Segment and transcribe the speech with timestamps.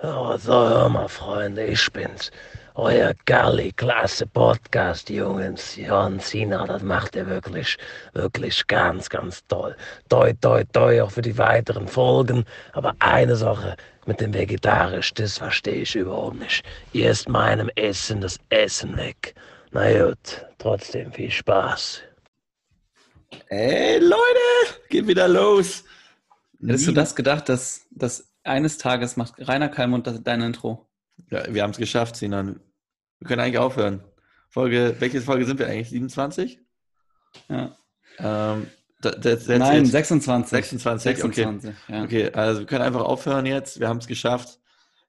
[0.00, 2.30] Ja, so, hör mal, Freunde, ich bin's.
[2.76, 5.74] Euer Galli, klasse Podcast, Jungs.
[5.74, 7.76] Jan Sina, das macht ihr wirklich,
[8.12, 9.74] wirklich ganz, ganz toll.
[10.08, 12.44] Toi, toi, toi, auch für die weiteren Folgen.
[12.74, 13.76] Aber eine Sache
[14.06, 16.64] mit dem Vegetarisch, das verstehe ich überhaupt nicht.
[16.92, 19.34] Ihr esst meinem Essen das Essen weg.
[19.72, 22.02] Na gut, trotzdem viel Spaß.
[23.48, 25.82] Ey, Leute, geht wieder los.
[26.64, 30.88] Hättest du das gedacht, dass, dass eines Tages macht Rainer Kalmund das, dein Intro?
[31.30, 32.60] Ja, wir haben es geschafft, Sinan.
[33.20, 34.02] Wir können eigentlich aufhören.
[34.50, 35.90] Folge, welche Folge sind wir eigentlich?
[35.90, 36.60] 27?
[37.48, 37.76] Ja.
[38.18, 38.68] Ähm,
[39.00, 40.50] da- das- das- Nein, jetzt- 26.
[40.50, 42.02] 26, 26, ja.
[42.04, 43.78] Okay, also wir können einfach aufhören jetzt.
[43.80, 44.58] Wir haben es geschafft.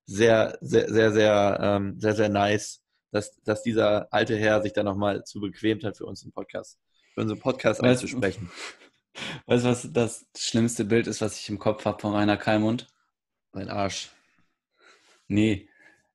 [0.05, 4.83] Sehr, sehr, sehr, sehr, ähm, sehr, sehr nice, dass, dass dieser alte Herr sich da
[4.83, 6.77] nochmal zu bequemt hat für uns im Podcast,
[7.13, 8.49] für unseren Podcast Weißt- einzusprechen.
[9.47, 12.88] Weißt du, was das schlimmste Bild ist, was ich im Kopf habe von Rainer Kalmund?
[13.52, 14.12] Mein Arsch.
[15.27, 15.67] Nee.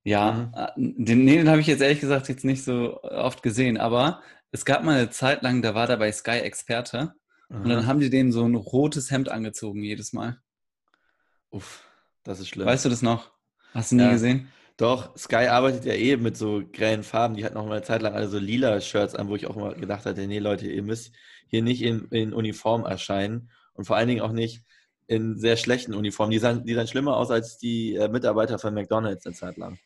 [0.04, 0.54] Ja, Mhm.
[0.54, 4.22] äh, den, nee, den habe ich jetzt ehrlich gesagt jetzt nicht so oft gesehen, aber
[4.50, 7.14] es gab mal eine Zeit lang, da war der bei Sky Experte
[7.48, 7.86] und dann Aha.
[7.86, 10.38] haben die dem so ein rotes Hemd angezogen jedes Mal.
[11.50, 11.84] Uff,
[12.22, 12.66] das ist schlimm.
[12.66, 13.32] Weißt du das noch?
[13.72, 14.12] Hast du nie Ja.
[14.12, 14.48] gesehen?
[14.76, 17.36] Doch, Sky arbeitet ja eh mit so grellen Farben.
[17.36, 19.54] Die hatten auch mal eine Zeit lang alle so lila Shirts an, wo ich auch
[19.56, 21.14] mal gedacht hatte, nee Leute, ihr müsst
[21.46, 24.64] hier nicht in, in Uniform erscheinen und vor allen Dingen auch nicht
[25.06, 26.30] in sehr schlechten Uniformen.
[26.30, 29.78] Die sahen, die sahen schlimmer aus als die äh, Mitarbeiter von McDonalds eine Zeit lang.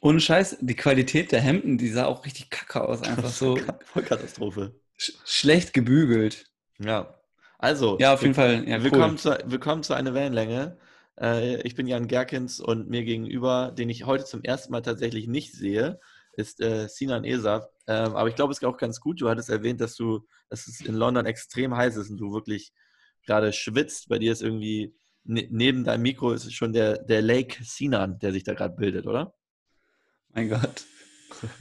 [0.00, 3.58] Ohne Scheiß, die Qualität der Hemden, die sah auch richtig kacke aus, einfach so
[3.92, 4.74] Vollkatastrophe.
[4.96, 6.46] sch schlecht gebügelt.
[6.78, 7.14] Ja.
[7.58, 8.68] Also, Ja, auf jeden Fall.
[8.68, 9.38] Ja, willkommen, cool.
[9.38, 10.76] zu, willkommen zu einer Wellenlänge.
[11.18, 15.26] Äh, ich bin Jan Gerkens und mir gegenüber, den ich heute zum ersten Mal tatsächlich
[15.26, 15.98] nicht sehe,
[16.34, 17.66] ist äh, Sinan Esaf.
[17.86, 19.20] Ähm, aber ich glaube, es ist auch ganz gut.
[19.22, 22.72] Du hattest erwähnt, dass du, dass es in London extrem heiß ist und du wirklich
[23.26, 24.08] gerade schwitzt.
[24.08, 28.32] Bei dir ist irgendwie ne, neben deinem Mikro ist schon der, der Lake Sinan, der
[28.32, 29.34] sich da gerade bildet, oder?
[30.30, 30.84] Mein Gott.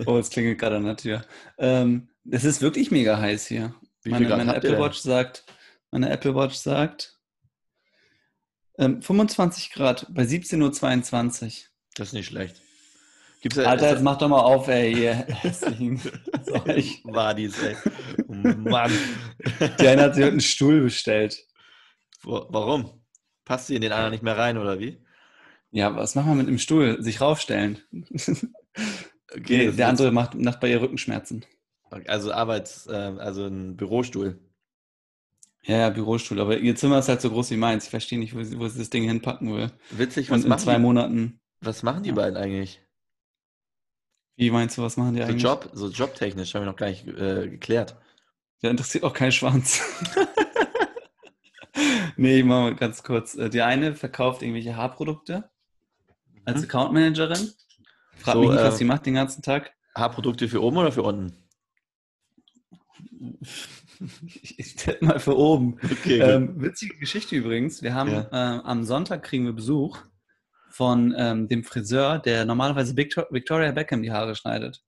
[0.05, 1.25] Oh, es klingelt gerade an der Tür.
[1.57, 3.75] Ähm, es ist wirklich mega heiß hier.
[4.05, 4.79] Meine, meine Apple?
[4.79, 5.45] Watch sagt,
[5.91, 7.19] meine Apple Watch sagt
[8.77, 11.51] ähm, 25 Grad bei 17.22 Uhr.
[11.95, 12.61] Das ist nicht schlecht.
[13.41, 16.01] Gibt's Alter, jetzt mach doch mal auf, ey, ihr hässlichen.
[17.03, 17.75] War dies, ey.
[18.27, 18.91] Oh Mann.
[19.79, 21.37] Die eine hat sich einen Stuhl bestellt.
[22.25, 23.05] Warum?
[23.45, 25.01] Passt sie in den anderen nicht mehr rein, oder wie?
[25.71, 27.01] Ja, was machen wir mit dem Stuhl?
[27.01, 27.81] Sich raufstellen.
[29.33, 31.45] Okay, Nee, der andere macht, macht bei ihr Rückenschmerzen.
[32.07, 34.39] Also Arbeits, äh, also ein Bürostuhl.
[35.63, 36.39] Ja, ja, Bürostuhl.
[36.39, 37.85] Aber ihr Zimmer ist halt so groß wie meins.
[37.85, 39.71] Ich verstehe nicht, wo sie, wo sie das Ding hinpacken will.
[39.89, 41.39] Witzig, was Und in machen, zwei die, Monaten.
[41.61, 42.15] was machen die Ja.
[42.15, 42.81] beiden eigentlich?
[44.37, 45.43] Wie meinst du, was machen die So eigentlich?
[45.43, 47.97] Job, so jobtechnisch haben wir noch gar nicht äh, geklärt.
[48.61, 49.81] Der interessiert auch keinen Schwanz.
[52.17, 53.35] nee, ich mach mal ganz kurz.
[53.35, 55.49] Äh, Die eine verkauft irgendwelche Haarprodukte
[56.45, 56.63] als Mhm.
[56.65, 57.51] Accountmanagerin.
[58.17, 59.73] Frag So, mich nicht, äh, was sie macht den ganzen Tag.
[59.95, 61.33] Haarprodukte für oben oder für unten?
[64.25, 65.79] Ich, ich tippe mal für oben.
[65.83, 67.81] Okay, Ähm, witzige Geschichte übrigens.
[67.81, 68.27] Wir haben Ja.
[68.31, 69.99] äh, am Sonntag kriegen wir Besuch
[70.69, 74.83] von ähm, dem Friseur, der normalerweise Victor Victoria Beckham die Haare schneidet.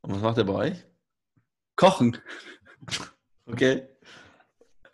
[0.00, 0.84] Und was macht er bei euch?
[1.76, 2.18] Kochen.
[3.46, 3.86] Okay.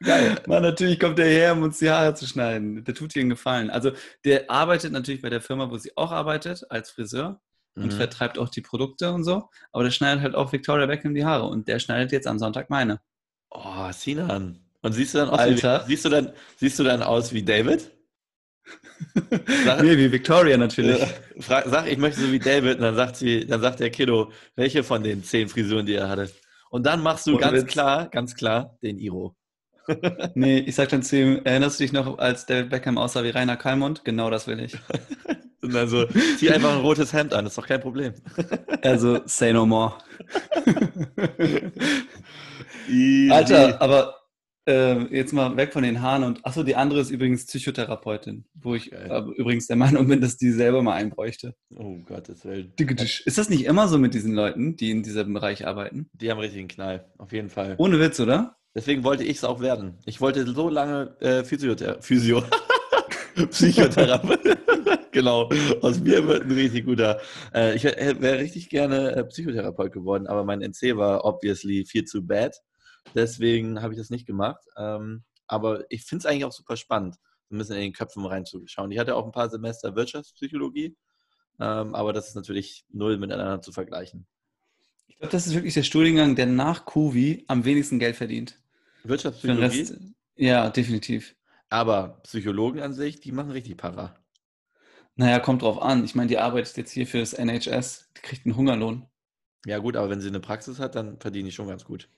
[0.03, 0.37] Geil.
[0.47, 2.83] Mann, natürlich kommt der her, um uns die Haare zu schneiden.
[2.84, 3.69] Der tut ihr einen Gefallen.
[3.71, 3.93] Also
[4.25, 7.41] der arbeitet natürlich bei der Firma, wo sie auch arbeitet, als Friseur
[7.77, 7.91] und Mhm.
[7.93, 9.49] vertreibt auch die Produkte und so.
[9.72, 12.71] Aber der schneidet halt auch Victoria Beckham die Haare und der schneidet jetzt am Sonntag
[12.71, 13.00] meine.
[13.50, 14.60] Oh, Sinan.
[14.83, 15.84] Und siehst du dann aus Alter.
[15.87, 17.91] wie siehst du dann siehst du dann aus wie David?
[19.65, 21.00] Sag, nee, wie Victoria natürlich.
[21.03, 21.06] äh,
[21.43, 24.33] frag, sag, ich möchte so wie David und dann sagt sie, dann sagt der Kiddo,
[24.56, 26.31] welche von den zehn Frisuren, die er hatte.
[26.71, 27.72] Und dann machst du Ohne ganz Witz.
[27.72, 29.34] klar, ganz klar den Iro.
[30.34, 33.30] Nee, ich sag dann zu ihm, erinnerst du dich noch, als David Beckham aussah wie
[33.30, 34.04] Rainer Kalmund?
[34.04, 34.76] Genau das will ich.
[35.62, 36.06] Und dann so,
[36.38, 38.14] zieh einfach ein rotes Hemd an, ist doch kein Problem.
[38.82, 39.92] Also, say no more.
[43.30, 44.20] Alter, aber
[44.66, 48.74] äh, jetzt mal weg von den Haaren und achso, die andere ist übrigens Psychotherapeutin, wo
[48.74, 51.54] ich äh, übrigens der Meinung bin, dass die selber mal einbräuchte.
[51.76, 52.72] Oh Gottes Willen.
[52.78, 56.09] Ist das nicht immer so mit diesen Leuten, die in diesem Bereich arbeiten?
[56.15, 57.74] Die haben richtig einen Knall, auf jeden Fall.
[57.78, 58.56] Ohne Witz, oder?
[58.75, 59.99] Deswegen wollte ich es auch werden.
[60.07, 62.43] Ich wollte so lange äh, Physiothera Physio
[63.51, 64.41] Psychotherapeut.
[65.11, 65.49] genau.
[65.83, 67.21] Aus mir wird ein richtig guter.
[67.53, 72.05] Äh, ich wäre wär richtig gerne äh, Psychotherapeut geworden, aber mein NC war obviously viel
[72.05, 72.57] zu bad.
[73.15, 74.63] Deswegen habe ich das nicht gemacht.
[74.77, 77.17] Ähm, aber ich finde es eigentlich auch super spannend,
[77.51, 78.93] ein bisschen in den Köpfen reinzuschauen.
[78.93, 80.97] Ich hatte auch ein paar Semester Wirtschaftspsychologie,
[81.59, 84.28] ähm, aber das ist natürlich null miteinander zu vergleichen.
[85.10, 88.59] Ich glaube, das ist wirklich der Studiengang, der nach Kuvi am wenigsten Geld verdient.
[89.03, 89.95] Für Wirtschaftspsychologie, Rest,
[90.36, 91.34] ja, definitiv.
[91.68, 94.16] aber Psychologen an sich, die machen richtig Para.
[95.16, 96.04] Naja, kommt drauf an.
[96.04, 99.07] Ich meine, die arbeitet jetzt hier fürs NHS, die kriegt einen Hungerlohn.
[99.66, 102.09] Ja, gut, aber wenn sie eine Praxis hat, dann verdiene ich schon ganz gut.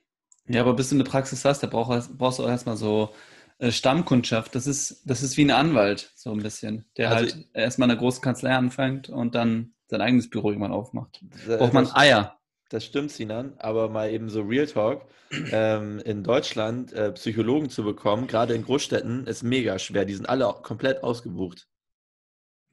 [0.47, 3.13] Ja, aber bis du eine Praxis hast, da brauchst, brauchst du auch erstmal so
[3.59, 4.55] äh, Stammkundschaft.
[4.55, 7.93] Das ist, das ist wie ein Anwalt, so ein bisschen, der Also- halt erstmal in
[7.93, 11.21] einer großen Kanzlei anfängt und dann sein eigenes Büro irgendwann aufmacht.
[11.49, 12.39] Äh, Braucht man das- Eier.
[12.73, 15.05] Das stimmt, Sinan, aber mal eben so Real Talk.
[15.51, 20.07] Ähm, in Deutschland äh, Psychologen zu bekommen, gerade in Großstädten, ist mega schwer.
[20.07, 21.69] Die sind alle komplett ausgebucht.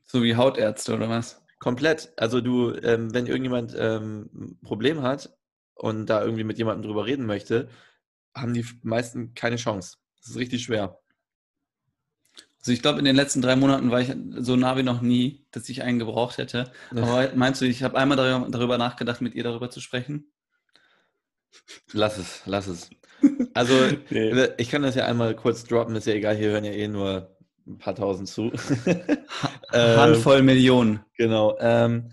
[0.06, 1.44] So wie Hautärzte oder was?
[1.60, 2.14] Komplett.
[2.16, 5.38] Also du, ähm, wenn irgendjemand ähm, ein Problem hat
[5.74, 7.68] und da irgendwie mit jemandem drüber reden möchte,
[8.34, 9.98] haben die meisten keine Chance.
[10.22, 10.98] Das ist richtig schwer.
[12.70, 15.44] Also ich glaube, in den letzten drei Monaten war ich so nah wie noch nie,
[15.50, 16.72] dass ich einen gebraucht hätte.
[16.92, 20.32] Aber meinst du, ich habe einmal darüber, darüber nachgedacht, mit ihr darüber zu sprechen?
[21.94, 22.92] Lass es, lass es.
[23.56, 23.74] Also,
[24.12, 24.50] Nee.
[24.58, 27.36] ich kann das ja einmal kurz droppen, ist ja egal, hier hören ja eh nur
[27.66, 28.52] ein paar tausend zu.
[29.74, 31.00] Ähm, Handvoll Millionen.
[31.18, 31.58] Genau.
[31.60, 32.12] Ähm,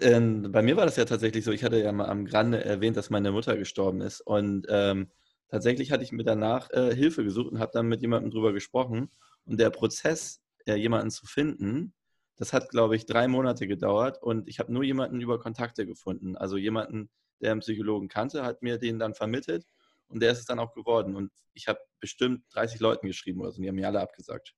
[0.00, 2.96] ähm, bei mir war das ja tatsächlich so, ich hatte ja mal am Grande erwähnt,
[2.96, 4.20] dass meine Mutter gestorben ist.
[4.22, 5.10] Und ähm,
[5.48, 9.10] tatsächlich hatte ich mir danach äh, Hilfe gesucht und habe dann mit jemandem drüber gesprochen.
[9.44, 11.94] Und der Prozess, äh, jemanden zu finden,
[12.36, 14.22] das hat, glaube ich, drei Monate gedauert.
[14.22, 16.36] Und ich habe nur jemanden über Kontakte gefunden.
[16.36, 17.10] Also jemanden,
[17.40, 19.66] der einen Psychologen kannte, hat mir den dann vermittelt.
[20.08, 21.14] Und der ist es dann auch geworden.
[21.16, 23.56] Und ich habe bestimmt 30 Leuten geschrieben oder so.
[23.58, 24.54] Und die haben mir alle abgesagt.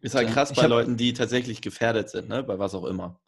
[0.00, 2.42] Ist halt Ja, krass bei hab- Leuten, die tatsächlich gefährdet sind, ne?
[2.42, 3.20] bei was auch immer.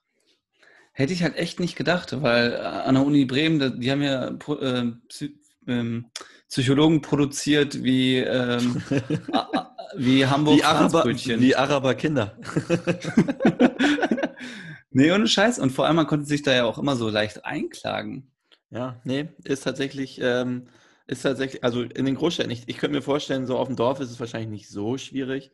[0.92, 4.28] Hätte ich halt echt nicht gedacht, weil äh, an der Uni Bremen, die haben ja
[4.28, 4.92] äh,
[5.66, 6.10] ähm,
[6.48, 8.82] Psychologen produziert wie, ähm,
[9.96, 11.40] wie Hamburg Araber, Franzbrötchen.
[11.40, 12.36] wie Araber Kinder.
[14.90, 15.58] nee, ohne Scheiß.
[15.58, 18.30] Und vor allem, man konnte sich da ja auch immer so leicht einklagen.
[18.70, 20.68] Ja, nee, ist tatsächlich, ähm,
[21.06, 24.00] ist tatsächlich, also in den Großstädten, ich, ich könnte mir vorstellen, so auf dem Dorf
[24.00, 25.52] ist es wahrscheinlich nicht so schwierig,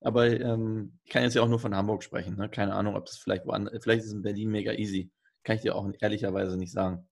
[0.00, 2.48] aber ähm, ich kann jetzt ja auch nur von Hamburg sprechen, ne?
[2.48, 5.10] Keine Ahnung, ob das vielleicht woanders, vielleicht ist es in Berlin mega easy.
[5.44, 7.06] Kann ich dir auch ehrlicherweise nicht sagen.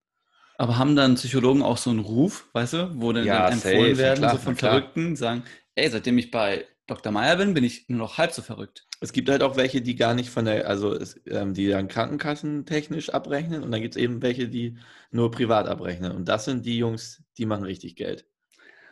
[0.56, 3.75] Aber haben dann Psychologen auch so einen Ruf, weißt du, wo dann, Ja, dann safe,
[3.75, 4.56] empfohlen na werden, klar, so von.
[4.56, 5.42] Verrückten, sagen,
[5.74, 7.12] ey, seitdem ich bei Dr.
[7.12, 8.86] Meyer bin, bin ich nur noch halb so verrückt.
[9.00, 11.88] Es gibt halt auch welche, die gar nicht von der, also es, ähm, die dann
[11.88, 14.78] krankenkassentechnisch abrechnen und dann gibt es eben welche, die
[15.10, 16.12] nur privat abrechnen.
[16.12, 18.26] Und das sind die Jungs, die machen richtig Geld.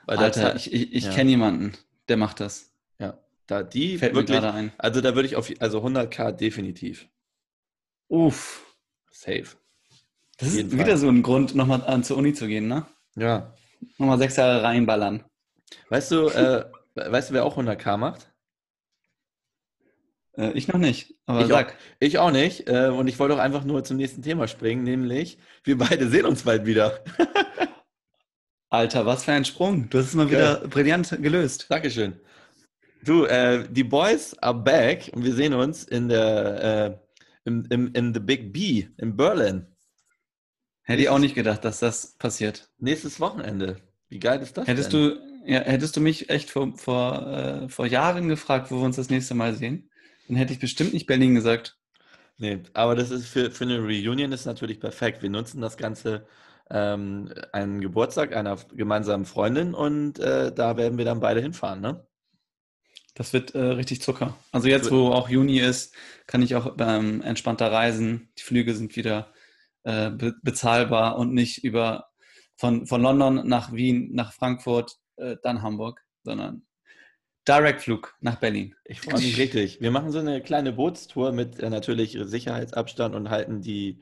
[0.06, 1.12] Weil Alter, zahl- ich, ich, ich ja.
[1.12, 1.74] kenne jemanden,
[2.08, 2.72] der macht das.
[2.98, 4.72] ja, da die Fällt mir wirklich, gerade ein.
[4.78, 7.08] also da würde ich auf, also 100k definitiv.
[8.08, 8.66] Uff.
[9.10, 9.46] Safe.
[10.38, 10.96] Das ist wieder Fall.
[10.96, 12.86] so ein Grund, nochmal an zur Uni zu gehen, ne?
[13.14, 13.54] Ja.
[13.98, 15.24] Nochmal sechs Jahre reinballern.
[15.88, 16.64] Weißt du, äh,
[16.94, 18.30] weißt du, wer auch 100k macht?
[20.36, 21.76] Äh, ich noch nicht, aber Ich sag.
[21.98, 22.68] Ich auch nicht.
[22.68, 26.26] Äh, und ich wollte auch einfach nur zum nächsten Thema springen, nämlich wir beide sehen
[26.26, 27.02] uns bald wieder.
[28.70, 29.90] Alter, was für ein Sprung.
[29.90, 31.66] Du hast es mal wieder brillant gelöst.
[31.68, 32.20] Dankeschön.
[33.02, 37.10] Du, äh, die Boys are back und wir sehen uns in der äh,
[37.44, 39.66] im, im, in The Big B in Berlin.
[40.82, 42.70] Hätte ich auch nicht gedacht, dass das passiert.
[42.78, 43.76] Nächstes Wochenende.
[44.08, 45.00] Wie geil ist das Hättest denn?
[45.00, 48.96] du, ja, hättest du mich echt vor, vor, äh, vor Jahren gefragt, wo wir uns
[48.96, 49.90] das nächste Mal sehen,
[50.28, 51.76] dann hätte ich bestimmt nicht Berlin gesagt.
[52.38, 55.22] Nee, aber das ist für, für eine Reunion ist natürlich perfekt.
[55.22, 56.26] Wir nutzen das Ganze
[56.70, 62.06] ähm, einen Geburtstag einer gemeinsamen Freundin und äh, da werden wir dann beide hinfahren, ne?
[63.14, 64.36] Das wird äh, richtig Zucker.
[64.52, 65.94] Also jetzt, wo auch Juni ist,
[66.26, 68.30] kann ich auch ähm, entspannter reisen.
[68.38, 69.32] Die Flüge sind wieder
[69.82, 72.06] äh, be bezahlbar und nicht über
[72.56, 76.66] von, von London nach Wien, nach Frankfurt, äh, dann Hamburg, sondern
[77.48, 78.74] Direktflug nach Berlin.
[78.84, 79.80] Ich freue mich richtig.
[79.80, 84.00] Wir machen so eine kleine Bootstour mit äh, natürlich Sicherheitsabstand und halten die,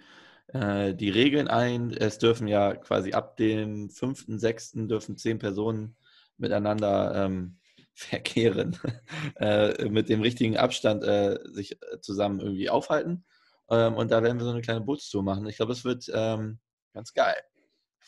[0.49, 1.93] äh, die Regeln ein.
[1.93, 4.89] Es dürfen ja quasi ab dem 5.6.
[4.89, 5.97] dürfen zehn Personen
[6.37, 7.59] miteinander ähm,
[7.95, 8.77] verkehren,
[9.37, 13.25] äh, mit dem richtigen Abstand äh, sich äh, zusammen irgendwie aufhalten.
[13.71, 15.47] Ähm, und da werden wir so eine kleine Bootstour machen.
[15.47, 16.59] Ich glaube, es wird ähm,
[16.93, 17.37] ganz geil.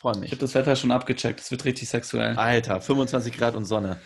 [0.00, 0.30] Ich freue Ich mich.
[0.30, 1.40] habe das Wetter schon abgecheckt.
[1.40, 2.34] Es wird richtig sexuell.
[2.34, 4.00] Alter, 25 Grad und Sonne.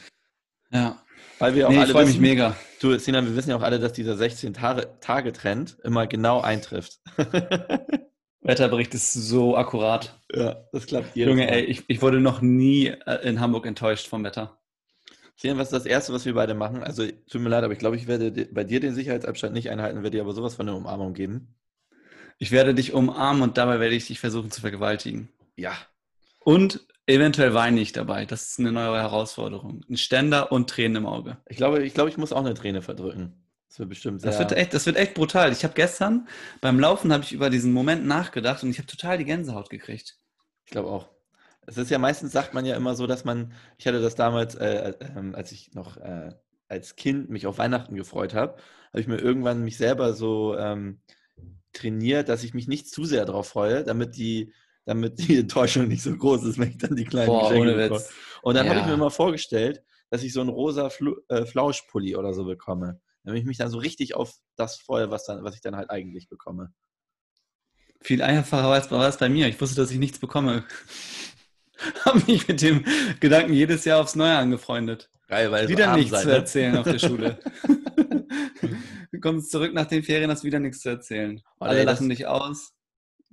[0.72, 1.00] Ja.
[1.38, 2.56] Weil wir auch Nee, ich alle freue mich mega.
[2.80, 6.98] Du, Sinan, wir wissen ja auch alle, dass dieser 16-Tage-Trend immer genau eintrifft.
[8.40, 10.18] Wetterbericht ist so akkurat.
[10.34, 11.52] ja, das klappt jedes Junge, Mal.
[11.52, 14.58] ey, ich, ich wurde noch nie äh, in Hamburg enttäuscht vom Wetter.
[15.36, 16.82] Sinan, was ist das Erste, was wir beide machen?
[16.82, 19.98] Also, tut mir leid, aber ich glaube, ich werde bei dir den Sicherheitsabstand nicht einhalten,
[20.02, 21.54] werde dir aber sowas von einer Umarmung geben.
[22.38, 25.28] Ich werde dich umarmen und dabei werde ich dich versuchen zu vergewaltigen.
[25.56, 25.72] Ja.
[26.40, 28.26] Und eventuell weine ich dabei.
[28.26, 29.82] Das ist eine neue Herausforderung.
[29.88, 31.38] Ein Ständer und Tränen im Auge.
[31.48, 33.44] Ich glaube, ich, glaube, ich muss auch eine Träne verdrücken.
[33.68, 34.30] Das wird bestimmt sehr...
[34.30, 35.52] Das wird echt, das wird echt brutal.
[35.52, 36.28] Ich habe gestern
[36.60, 40.16] beim Laufen habe ich über diesen Moment nachgedacht und ich habe total die Gänsehaut gekriegt.
[40.64, 41.08] Ich glaube auch.
[41.66, 44.54] Es ist ja meistens, sagt man ja immer so, dass man, ich hatte das damals,
[44.54, 46.32] äh, äh, als ich noch äh,
[46.68, 48.56] als Kind mich auf Weihnachten gefreut habe,
[48.88, 51.00] habe ich mir irgendwann mich selber so ähm,
[51.72, 54.52] trainiert, dass ich mich nicht zu sehr darauf freue, damit die,
[54.84, 57.74] damit die Enttäuschung nicht so groß ist, wenn ich dann die kleinen Boah, Geschenke ohne
[57.74, 58.00] bekomme.
[58.00, 58.10] Witz.
[58.42, 58.90] Und dann habe ich Ja.
[58.92, 63.00] mir mal vorgestellt, dass ich so einen rosa Flu äh, Flauschpulli oder so bekomme.
[63.24, 65.88] Damit ich mich dann so richtig auf das freue, was, dann, was ich dann halt
[65.90, 66.72] eigentlich bekomme.
[68.02, 69.48] Viel einfacher war es war es bei mir.
[69.48, 70.64] Ich wusste, dass ich nichts bekomme.
[72.04, 72.84] Habe mich mit dem
[73.20, 75.10] Gedanken jedes Jahr aufs Neue angefreundet.
[75.26, 76.34] Geil, weil Wieder nichts sein, zu ne?
[76.34, 77.38] erzählen auf der Schule.
[79.12, 81.40] du kommst zurück nach den Ferien, hast wieder nichts zu erzählen.
[81.60, 82.72] Oh, Alle ey, das- lachen dich aus.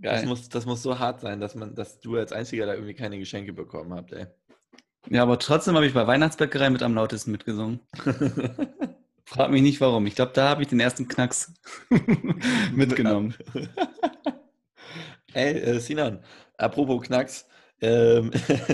[0.02, 0.28] Das Geil.
[0.28, 3.20] muss, das muss so hart sein, dass, man, dass du als Einziger da irgendwie keine
[3.20, 4.26] Geschenke bekommen habt, ey.
[5.10, 7.80] Ja, aber trotzdem habe ich bei Weihnachtsbäckerei mit am lautesten mitgesungen.
[9.26, 10.06] Frag mich nicht warum.
[10.08, 11.54] Ich glaube, da habe ich den ersten Knacks
[12.74, 13.34] mitgenommen.
[15.34, 16.24] Ey, äh, Sinan,
[16.58, 17.48] apropos Knacks,
[17.80, 18.32] ähm,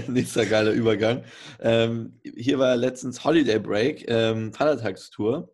[0.08, 1.24] nächster geiler Übergang.
[1.60, 5.54] Ähm, hier war letztens Holiday Break, ähm, Vatertagstour.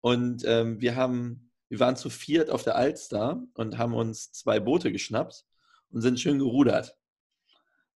[0.00, 4.58] Und ähm, wir haben, wir waren zu viert auf der Alster und haben uns zwei
[4.58, 5.44] Boote geschnappt
[5.90, 6.96] und sind schön gerudert.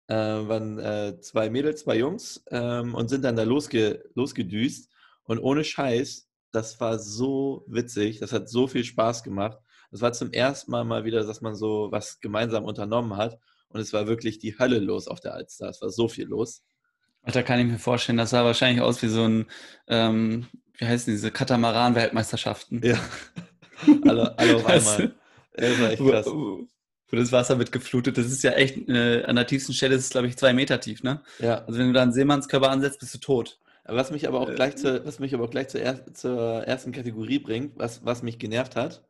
[0.08, 4.90] Äh, waren äh, zwei Mädels, zwei Jungs ähm, und sind dann da losge losgedüst.
[5.22, 9.58] Und ohne Scheiß, das war so witzig, das hat so viel Spaß gemacht.
[9.92, 13.38] Das war zum ersten Mal mal wieder, dass man so was gemeinsam unternommen hat.
[13.68, 15.68] Und es war wirklich die Hölle los auf der Alster.
[15.68, 16.64] Es war so viel los.
[17.22, 19.46] Da kann ich mir vorstellen, das sah wahrscheinlich aus wie so ein,
[19.86, 22.80] ähm, wie heißen diese Katamaran-Weltmeisterschaften.
[22.82, 22.98] Ja.
[24.06, 25.14] Alle, alle auf einmal.
[25.54, 26.26] Das war echt krass.
[26.26, 26.66] wo
[27.12, 28.16] das Wasser wird geflutet.
[28.18, 30.80] Das ist ja echt, äh, an der tiefsten Stelle ist es, glaube ich, zwei Meter
[30.80, 31.22] tief, ne?
[31.40, 31.64] Ja.
[31.64, 33.58] Also wenn du da einen Seemannskörper ansetzt, bist du tot.
[33.84, 36.62] Was mich aber auch Äh, gleich, zu, was mich aber auch gleich zur, er, zur
[36.64, 39.02] ersten Kategorie bringt, was, was mich genervt hat.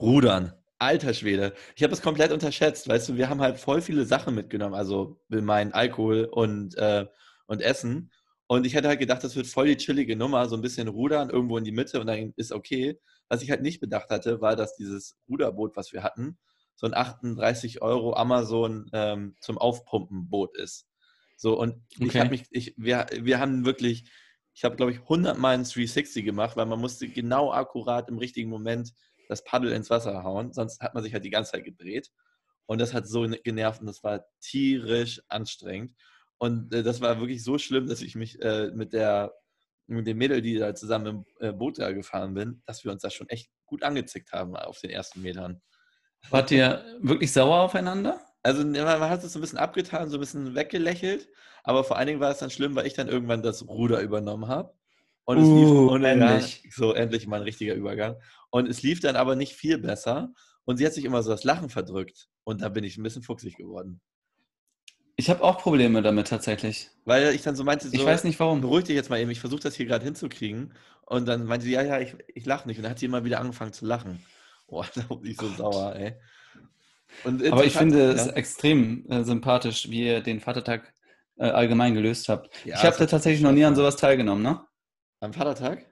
[0.00, 0.52] Rudern.
[0.78, 1.52] Alter Schwede.
[1.76, 2.88] Ich habe es komplett unterschätzt.
[2.88, 4.74] Weißt du, wir haben halt voll viele Sachen mitgenommen.
[4.74, 7.06] Also will meinen Alkohol und, äh,
[7.46, 8.10] und Essen.
[8.46, 11.28] Und ich hätte halt gedacht, das wird voll die chillige Nummer, so ein bisschen rudern
[11.30, 12.98] irgendwo in die Mitte und dann ist okay.
[13.30, 16.38] Was ich halt nicht bedacht hatte, war, dass dieses Ruderboot, was wir hatten,
[16.76, 20.88] so ein 38 Euro Amazon ähm, zum Aufpumpen Boot ist.
[21.36, 22.20] So, und ich Okay.
[22.20, 24.10] habe mich, ich, wir, wir haben wirklich,
[24.54, 28.18] ich habe, glaube ich, 100 Mal ein 360 gemacht, weil man musste genau akkurat im
[28.18, 28.92] richtigen Moment
[29.28, 32.10] das Paddel ins Wasser hauen, sonst hat man sich halt die ganze Zeit gedreht.
[32.66, 35.96] Und das hat so genervt und das war tierisch anstrengend.
[36.38, 39.34] Und äh, das war wirklich so schlimm, dass ich mich äh, mit der
[39.90, 43.02] mit dem Mädel, die da zusammen im äh, Boot da gefahren bin, dass wir uns
[43.02, 45.60] da schon echt gut angezickt haben auf den ersten Metern.
[46.30, 48.20] Wart ihr wirklich sauer aufeinander?
[48.42, 51.28] Also ne, man hat es so ein bisschen abgetan, so ein bisschen weggelächelt,
[51.62, 54.48] aber vor allen Dingen war es dann schlimm, weil ich dann irgendwann das Ruder übernommen
[54.48, 54.74] habe.
[55.24, 56.68] Und es lief Uh, und, ja, endlich.
[56.74, 58.16] so endlich mal ein richtiger Übergang.
[58.50, 60.32] Und es lief dann aber nicht viel besser.
[60.64, 62.28] Und sie hat sich immer so das Lachen verdrückt.
[62.44, 64.00] Und da bin ich ein bisschen fuchsig geworden.
[65.20, 66.88] Ich habe auch Probleme damit tatsächlich.
[67.04, 68.62] Weil ich dann so meinte, so, Ich weiß nicht warum.
[68.62, 70.72] beruhig dich jetzt mal eben, ich versuche das hier gerade hinzukriegen.
[71.04, 72.78] Und dann meinte sie, ja, ja, ich, ich lache nicht.
[72.78, 74.24] Und dann hat sie immer wieder angefangen zu lachen.
[74.66, 76.14] Boah, da bin ich so sauer, ey.
[77.50, 78.32] Aber ich finde es ja.
[78.32, 80.90] extrem äh, sympathisch, wie ihr den Vatertag
[81.36, 82.48] äh, allgemein gelöst habt.
[82.64, 84.64] Ja, ich habe es da tatsächlich noch nie an sowas teilgenommen, ne?
[85.20, 85.84] Am Vatertag?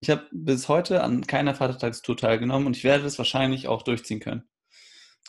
[0.00, 4.18] Ich habe bis heute an keiner Vatertagstour teilgenommen und ich werde das wahrscheinlich auch durchziehen
[4.18, 4.42] können.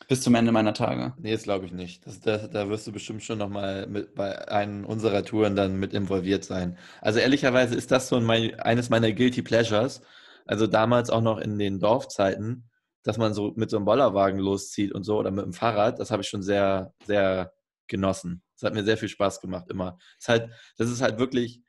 [0.07, 1.13] Bis zum Ende meiner Tage.
[1.17, 2.05] Nee, das glaube ich nicht.
[2.05, 6.45] Das, das, da wirst du bestimmt schon nochmal bei einem unserer Touren dann mit involviert
[6.45, 6.77] sein.
[7.01, 10.01] Also ehrlicherweise ist das so mein, eines meiner Guilty Pleasures.
[10.45, 12.69] Also damals auch noch in den Dorfzeiten,
[13.03, 16.11] dass man so mit so einem Bollerwagen loszieht und so oder mit dem Fahrrad, das
[16.11, 17.53] habe ich schon sehr, sehr
[17.87, 18.43] genossen.
[18.55, 19.97] Das hat mir sehr viel Spaß gemacht, immer.
[20.19, 21.61] Ist halt, das ist halt wirklich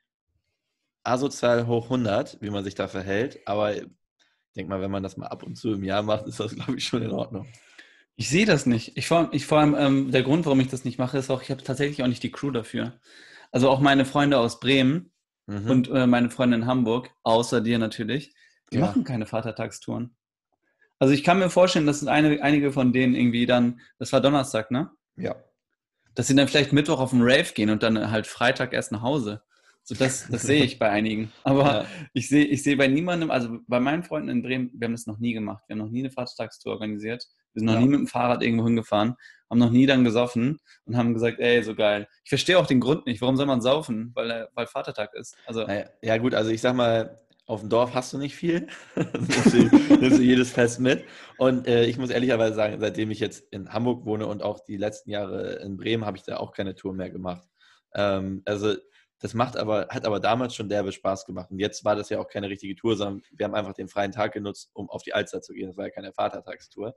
[1.03, 3.39] asozial hoch 100, wie man sich da verhält.
[3.45, 3.85] Aber ich
[4.55, 6.77] denke mal, wenn man das mal ab und zu im Jahr macht, ist das, glaube
[6.77, 7.47] ich, schon in Ordnung.
[8.19, 8.97] Ich sehe das nicht.
[8.97, 11.41] Ich vor, ich vor allem, ähm, der Grund, warum ich das nicht mache, ist auch,
[11.41, 12.99] ich habe tatsächlich auch nicht die Crew dafür.
[13.49, 15.13] Also auch meine Freunde aus Bremen
[15.47, 15.69] Mhm.
[15.71, 18.35] und äh, meine Freunde in Hamburg, außer dir natürlich,
[18.73, 18.81] die Ja.
[18.87, 20.17] machen keine Vatertagstouren.
[20.99, 24.69] Also ich kann mir vorstellen, dass eine, einige von denen irgendwie dann, das war Donnerstag,
[24.69, 24.91] ne?
[25.15, 25.35] ja.
[26.13, 29.01] Dass sie dann vielleicht Mittwoch auf den Rave gehen und dann halt Freitag erst nach
[29.01, 29.41] Hause.
[29.83, 31.31] So das, das sehe ich bei einigen.
[31.45, 31.85] Aber Ja.
[32.13, 35.07] ich sehe, ich sehe bei niemandem, also bei meinen Freunden in Bremen, wir haben das
[35.07, 35.63] noch nie gemacht.
[35.67, 37.25] Wir haben noch nie eine Vatertagstour organisiert.
[37.53, 37.79] Wir sind noch Ja.
[37.81, 39.15] nie mit dem Fahrrad irgendwo hingefahren,
[39.49, 42.07] haben noch nie dann gesoffen und haben gesagt, ey, so geil.
[42.23, 43.21] Ich verstehe auch den Grund nicht.
[43.21, 44.11] Warum soll man saufen?
[44.15, 45.35] Weil, weil Vatertag ist.
[45.45, 48.67] Also, Naja, ja gut, also ich sag mal, auf dem Dorf hast du nicht viel.
[48.95, 51.03] nimmst, du, nimmst du jedes Fest mit.
[51.39, 54.77] Und äh, ich muss ehrlicherweise sagen, seitdem ich jetzt in Hamburg wohne und auch die
[54.77, 57.47] letzten Jahre in Bremen, habe ich da auch keine Tour mehr gemacht.
[57.95, 58.75] Ähm, also
[59.21, 61.49] das macht aber, hat aber damals schon derbe Spaß gemacht.
[61.49, 64.11] Und jetzt war das ja auch keine richtige Tour, sondern wir haben einfach den freien
[64.11, 65.67] Tag genutzt, um auf die Alster zu gehen.
[65.69, 66.95] Das war ja keine Vatertagstour.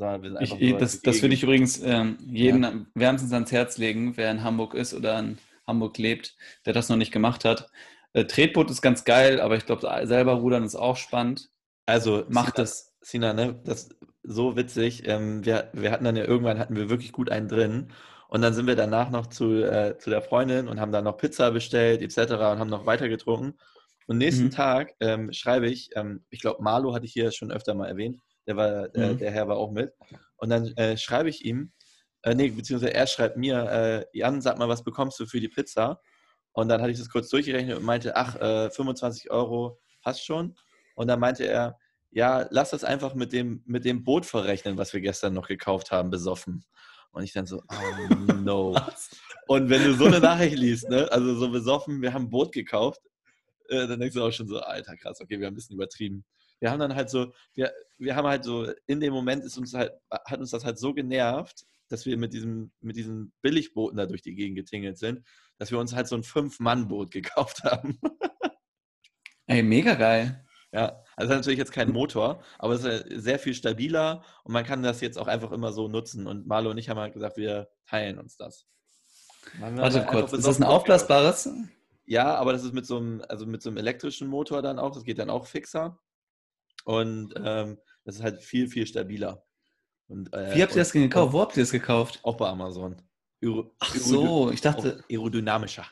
[0.00, 4.16] Sondern wir sind ich, das, das würde ich übrigens ähm, jedem wärmstens ans Herz legen,
[4.16, 7.68] wer in Hamburg ist oder in Hamburg lebt, der das noch nicht gemacht hat.
[8.14, 11.50] Äh, Tretboot ist ganz geil, aber ich glaube, selber rudern ist auch spannend.
[11.84, 12.94] Also, Macht es.
[13.02, 15.06] Sina, ne, das ist so witzig.
[15.06, 17.92] Ähm, wir, wir hatten dann ja irgendwann hatten wir wirklich gut einen drin.
[18.28, 21.18] Und dann sind wir danach noch zu, äh, zu der Freundin und haben dann noch
[21.18, 22.32] Pizza bestellt, etc.
[22.32, 23.58] und haben noch weiter getrunken.
[24.06, 24.50] Und nächsten Mhm.
[24.50, 28.18] Tag ähm, schreibe ich, ähm, ich glaube, Marlo hatte ich hier schon öfter mal erwähnt,
[28.46, 29.18] der, war, äh, Mhm.
[29.18, 29.92] der Herr war auch mit.
[30.36, 31.72] Und dann äh, schreibe ich ihm,
[32.22, 35.48] äh, nee, beziehungsweise er schreibt mir, äh, Jan, sag mal, was bekommst du für die
[35.48, 36.00] Pizza?
[36.52, 40.56] Und dann hatte ich das kurz durchgerechnet und meinte, ach, äh, 25 Euro passt schon.
[40.94, 41.78] Und dann meinte er,
[42.10, 45.90] ja, lass das einfach mit dem, mit dem Boot verrechnen, was wir gestern noch gekauft
[45.92, 46.64] haben, besoffen.
[47.12, 48.76] Und ich dann so, oh no.
[49.46, 52.52] Und wenn du so eine Nachricht liest, ne, also so besoffen, wir haben ein Boot
[52.52, 53.00] gekauft,
[53.68, 56.24] äh, dann denkst du auch schon so, alter, krass, okay, wir haben ein bisschen übertrieben.
[56.60, 59.74] Wir haben dann halt so, wir, wir haben halt so, in dem Moment ist uns
[59.74, 64.06] halt, hat uns das halt so genervt, dass wir mit diesem, mit diesen Billigbooten da
[64.06, 65.26] durch die Gegend getingelt sind,
[65.58, 67.98] dass wir uns halt so ein Fünf-Mann-Boot gekauft haben.
[69.46, 70.44] Ey, mega geil.
[70.72, 74.84] Ja, also natürlich jetzt kein Motor, aber es ist sehr viel stabiler und man kann
[74.84, 76.28] das jetzt auch einfach immer so nutzen.
[76.28, 78.66] Und Marlo und ich haben halt gesagt, wir teilen uns das.
[79.58, 81.50] Warte einfach kurz, ist das ein aufblasbares?
[82.06, 84.92] Ja, aber das ist mit so einem, also mit so einem elektrischen Motor dann auch,
[84.92, 85.98] das geht dann auch fixer.
[86.84, 89.44] Und ähm, das ist halt viel, viel stabiler.
[90.08, 91.32] Und, äh, Wie habt ihr das und- gekauft?
[91.32, 92.20] Wo habt ihr das gekauft?
[92.22, 93.00] Auch bei Amazon.
[93.42, 95.86] Aero, Ach so, ich dachte, aerodynamischer.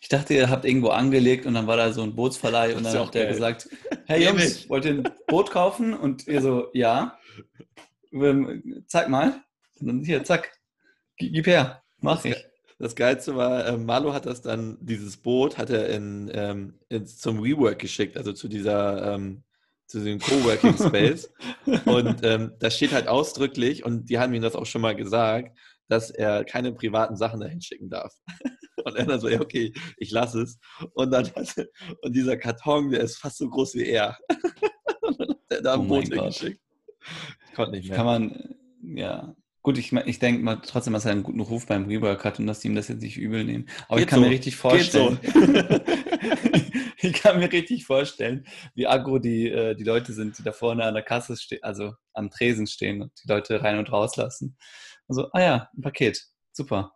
[0.00, 2.98] ich dachte, ihr habt irgendwo angelegt und dann war da so ein Bootsverleih und dann
[2.98, 3.32] hat der geil.
[3.34, 3.68] gesagt,
[4.06, 5.94] hey Jungs, wollt ihr ein Boot kaufen?
[5.94, 7.18] Und ihr so, ja.
[8.12, 9.42] Ähm, Zeig mal.
[9.80, 10.52] Und dann hier, zack.
[11.16, 11.82] Gib her.
[12.00, 12.36] Mach ich.
[12.80, 17.18] Das Geilste war, äh, Marlo hat das dann, dieses Boot hat er in, ähm, ins,
[17.18, 19.42] zum WeWork geschickt, also zu dieser, ähm,
[19.88, 21.32] zu diesem Coworking Space.
[21.86, 25.58] und ähm, da steht halt ausdrücklich, und die haben ihm das auch schon mal gesagt,
[25.88, 28.14] dass er keine privaten Sachen dahin schicken darf.
[28.84, 30.58] Und er dann so, ja, okay, ich lasse es.
[30.94, 31.68] Und dann hat
[32.00, 34.16] und dieser Karton, der ist fast so groß wie er.
[35.02, 36.42] und dann hat er da Oh ein mein Boot.
[36.42, 37.96] Ich konnte nicht mehr.
[37.96, 39.34] Kann man, ja.
[39.62, 42.46] Gut, ich, ich denke mal trotzdem, dass er einen guten Ruf beim Rework hat und
[42.46, 43.68] dass die ihm das jetzt nicht übel nehmen.
[43.88, 44.24] Aber ich Geht kann so.
[44.26, 45.18] mir richtig Geht vorstellen.
[45.22, 45.80] so.
[47.00, 50.84] Ich kann mir richtig vorstellen, wie aggro die, äh, die Leute sind, die da vorne
[50.84, 54.56] an der Kasse stehen, also am Tresen stehen und die Leute rein und rauslassen.
[55.08, 56.22] Also, ah ja, ein Paket.
[56.52, 56.92] Super.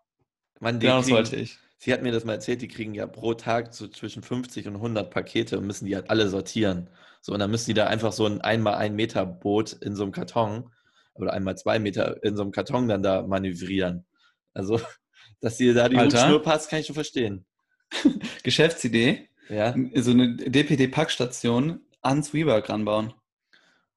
[0.61, 1.59] Die Genau das wollte ich.
[1.79, 4.77] Sie hat mir das mal erzählt, die kriegen ja pro Tag so zwischen 50 und
[4.77, 6.89] 100 Pakete und müssen die halt alle sortieren.
[7.21, 10.05] So, und dann müssen die da einfach so ein einmal ein Meter Boot in so
[10.05, 10.71] einem Karton
[11.15, 14.07] oder einmal zwei Meter in so einem Karton dann da manövrieren.
[14.55, 14.81] Also,
[15.41, 16.23] dass dir da die Alter.
[16.23, 17.47] Hutschnur passt, kann ich schon verstehen.
[18.45, 23.13] Geschäftsidee, Ja, so eine DPD-Packstation ans Rework ranbauen.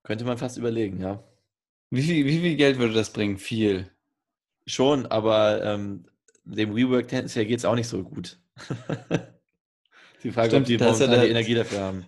[0.04, 1.24] könnte man fast überlegen, ja.
[1.92, 3.38] Wie viel, wie viel Geld würde das bringen?
[3.38, 3.92] Viel.
[4.68, 6.06] Schon, aber ähm,
[6.44, 8.40] dem WeWork tendenziell geht es auch nicht so gut.
[10.24, 12.06] die Frage, ob Stimmt, die da ist ja momentan der- die Energie dafür haben.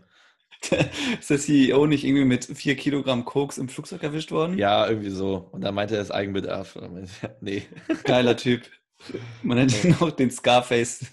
[1.20, 4.58] Ist der CEO nicht irgendwie mit vier Kilogramm Koks im Flugzeug erwischt worden?
[4.58, 5.48] Ja, irgendwie so.
[5.52, 6.76] Und dann meinte er, es Eigenbedarf.
[7.42, 7.62] Nee.
[8.06, 8.64] Geiler Typ.
[9.44, 11.06] Man nennt ihn auch den Scarface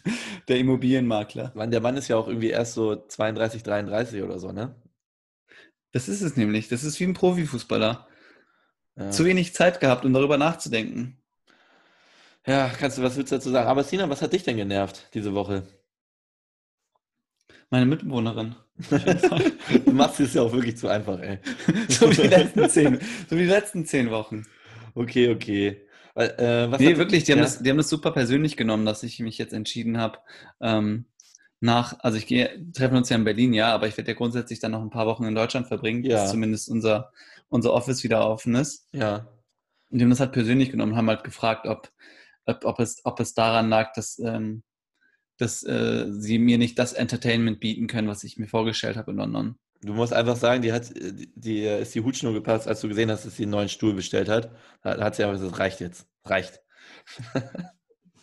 [0.49, 1.53] der Immobilienmakler.
[1.55, 4.75] Mann, der Mann ist ja auch irgendwie erst so 32, 33 oder so, ne?
[5.93, 6.69] Das ist es nämlich.
[6.69, 8.09] Das ist wie ein Profifußballer.
[8.97, 9.11] Ja.
[9.11, 11.19] Zu wenig Zeit gehabt, um darüber nachzudenken.
[12.47, 13.69] ja, kannst du, was willst du dazu sagen?
[13.69, 15.67] Aber Sina, was hat dich denn genervt diese Woche?
[17.71, 18.55] Meine Mitbewohnerin.
[19.85, 21.39] Du machst es ja auch wirklich zu einfach, ey.
[21.89, 24.45] so wie die letzten zehn, so wie die letzten zehn Wochen.
[24.95, 25.87] Okay, okay.
[26.15, 27.45] Weil, äh, was Nee, wirklich, die haben, ja?
[27.45, 30.19] das, die haben das super persönlich genommen, dass ich mich jetzt entschieden habe,
[30.61, 31.07] ähm,
[31.61, 34.61] nach, also ich gehe, treffen uns ja in Berlin, ja, aber ich werde ja grundsätzlich
[34.61, 36.23] dann noch ein paar Wochen in Deutschland verbringen, Ja.
[36.23, 37.11] bis zumindest unser,
[37.49, 38.89] unser Office wieder offen ist.
[38.93, 39.29] Ja,
[39.91, 41.91] Und die haben das halt persönlich genommen, haben halt gefragt, ob,
[42.47, 44.63] ob, ob, es, ob es daran lag, dass, ähm,
[45.39, 49.17] dass äh, sie mir nicht das Entertainment bieten können, was ich mir vorgestellt habe in
[49.17, 49.59] London.
[49.85, 52.81] Du musst einfach sagen, die hat, äh, die, die äh, ist die Hutschnur gepasst, als
[52.81, 54.51] du gesehen hast, dass sie einen neuen Stuhl bestellt hat.
[54.83, 56.07] Da hat sie einfach gesagt, das reicht jetzt.
[56.25, 56.63] Reicht.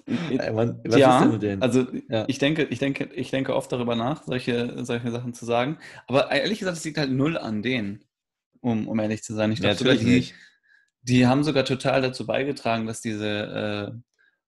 [0.07, 1.19] Ey, was ja,
[1.59, 2.25] also Ja.
[2.27, 5.77] ich denke, ich denke, ich denke oft darüber nach, solche, solche Sachen zu sagen.
[6.07, 8.03] Aber ehrlich gesagt, es liegt halt null an denen,
[8.61, 9.51] um, um ehrlich zu sein.
[9.51, 10.35] Ich Ja, glaube natürlich die, nicht.
[11.03, 13.99] die haben sogar total dazu beigetragen, dass diese äh,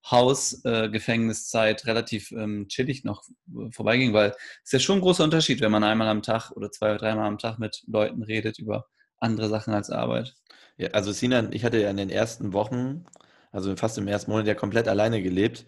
[0.09, 3.23] Hausgefängniszeit relativ ähm, chillig noch
[3.55, 6.51] äh, vorbeiging, weil es ist ja schon ein großer Unterschied, wenn man einmal am Tag
[6.51, 8.87] oder zwei oder dreimal am Tag mit Leuten redet über
[9.19, 10.35] andere Sachen als Arbeit.
[10.77, 13.05] Ja, also Sinan, ich hatte ja in den ersten Wochen,
[13.51, 15.65] also fast im ersten Monat ja komplett alleine gelebt.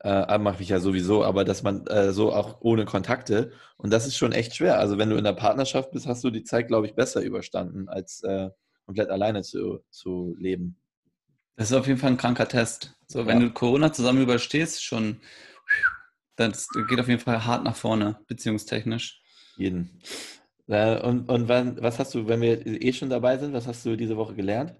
[0.00, 3.52] Äh, mache ich ja sowieso, aber dass man äh, so auch ohne Kontakte.
[3.76, 4.78] Und das ist schon echt schwer.
[4.80, 7.88] Also wenn du in der Partnerschaft bist, hast du die Zeit, glaube ich, besser überstanden,
[7.88, 8.50] als äh,
[8.84, 10.81] komplett alleine zu, zu leben.
[11.56, 12.94] Das ist auf jeden Fall ein kranker Test.
[13.06, 13.46] So, wenn Ja.
[13.46, 15.20] du Corona zusammen überstehst, schon
[16.36, 19.20] das geht auf jeden Fall hart nach vorne, beziehungstechnisch.
[19.56, 20.00] Jeden.
[20.66, 23.84] Äh, und und wann, was hast du, wenn wir eh schon dabei sind, was hast
[23.84, 24.74] du diese Woche gelernt?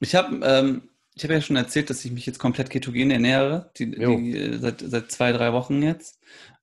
[0.00, 3.70] Ich habe ähm, ich hab ja schon erzählt, dass ich mich jetzt komplett ketogen ernähre,
[3.78, 6.20] die, die, äh, seit, seit zwei, drei Wochen jetzt.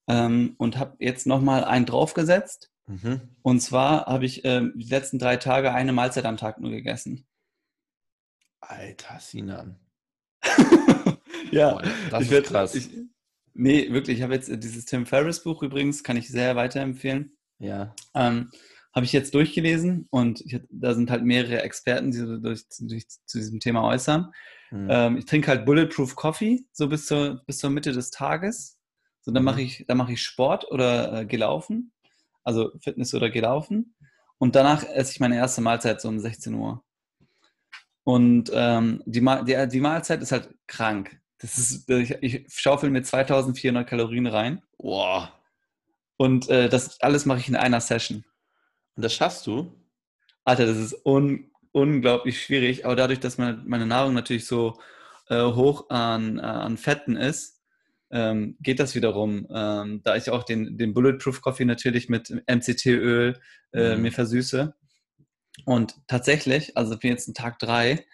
[0.08, 2.70] Ähm, und habe jetzt nochmal einen draufgesetzt.
[2.86, 3.22] Mhm.
[3.42, 7.26] Und zwar habe ich ähm, die letzten drei Tage eine Mahlzeit am Tag nur gegessen.
[8.70, 9.80] Alter, Sinan.
[11.52, 12.76] ja, Boah, das ich ist krass.
[12.76, 12.90] Ich,
[13.54, 17.38] nee, wirklich, ich habe jetzt äh, dieses Tim Ferriss Buch übrigens, kann ich sehr weiterempfehlen.
[17.60, 17.96] Ja.
[18.14, 18.50] Ähm,
[18.94, 23.08] habe ich jetzt durchgelesen und ich, da sind halt mehrere Experten, die so durch, durch,
[23.26, 24.32] zu diesem Thema äußern.
[24.72, 24.88] Mhm.
[24.90, 28.80] Ähm, ich trinke halt Bulletproof Coffee, so bis zur, bis zur Mitte des Tages.
[29.22, 29.46] So, dann Mhm.
[29.46, 31.92] mache ich, dann mache ich Sport oder äh, gelaufen,
[32.44, 33.96] also Fitness oder gelaufen.
[34.38, 36.83] Und danach esse ich meine erste Mahlzeit so um 16 Uhr.
[38.04, 41.20] Und ähm, die, die, die Mahlzeit ist halt krank.
[41.40, 45.32] Das ist, ich, ich schaufel mir 2400 Kalorien rein Boah.
[46.18, 48.24] und äh, das alles mache ich in einer Session.
[48.96, 49.74] Und das schaffst du?
[50.46, 54.80] Alter, das ist un unglaublich schwierig, aber dadurch, dass meine, meine Nahrung natürlich so
[55.28, 57.62] äh, hoch an, äh, an Fetten ist,
[58.12, 59.48] ähm, geht das wiederum.
[59.50, 63.40] Ähm, da ich auch den, den Bulletproof Coffee natürlich mit MCT-Öl
[63.74, 64.02] äh, Mhm.
[64.04, 64.76] mir versüße.
[65.66, 68.06] Und tatsächlich, also ich bin jetzt in Tag drei,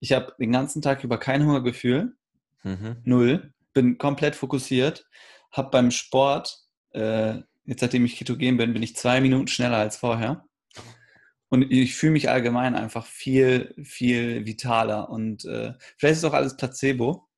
[0.00, 2.16] ich habe den ganzen Tag über kein Hungergefühl,
[2.62, 2.96] Mhm.
[3.04, 5.06] null, bin komplett fokussiert,
[5.52, 6.58] habe beim Sport,
[6.92, 10.44] äh, jetzt seitdem ich ketogen bin, bin ich zwei Minuten schneller als vorher.
[11.48, 15.08] Und ich fühle mich allgemein einfach viel, viel vitaler.
[15.10, 17.28] Und äh, vielleicht ist auch alles Placebo,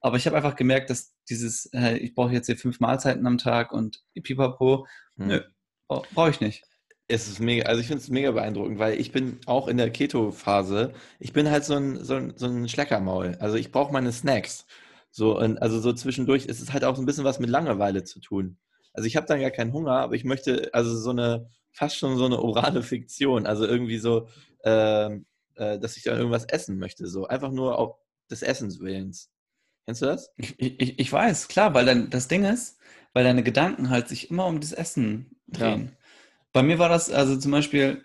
[0.00, 3.38] aber ich habe einfach gemerkt, dass dieses, äh, ich brauche jetzt hier fünf Mahlzeiten am
[3.38, 4.86] Tag und pipapo,
[5.16, 5.26] Mhm.
[5.28, 5.40] nö,
[5.86, 6.64] brauche ich nicht.
[7.06, 9.90] Es ist mega, also ich finde es mega beeindruckend, weil ich bin auch in der
[9.90, 10.94] Keto-Phase.
[11.20, 13.36] Ich bin halt so ein, so ein, so ein Schleckermaul.
[13.40, 14.66] Also ich brauche meine Snacks.
[15.10, 18.04] So, und also so zwischendurch ist es halt auch so ein bisschen was mit Langeweile
[18.04, 18.56] zu tun.
[18.94, 22.16] Also ich habe dann gar keinen Hunger, aber ich möchte, also so eine, fast schon
[22.16, 23.46] so eine orale Fiktion.
[23.46, 24.28] Also irgendwie so,
[24.64, 27.06] ähm, äh, dass ich dann irgendwas essen möchte.
[27.06, 27.96] So einfach nur auf
[28.30, 29.30] des Essens Willens.
[29.84, 30.32] Kennst du das?
[30.38, 32.78] Ich, ich, ich weiß, klar, weil dann das Ding ist,
[33.12, 35.96] weil deine Gedanken halt sich immer um das Essen drehen.
[36.54, 38.04] Bei mir war das, also zum Beispiel,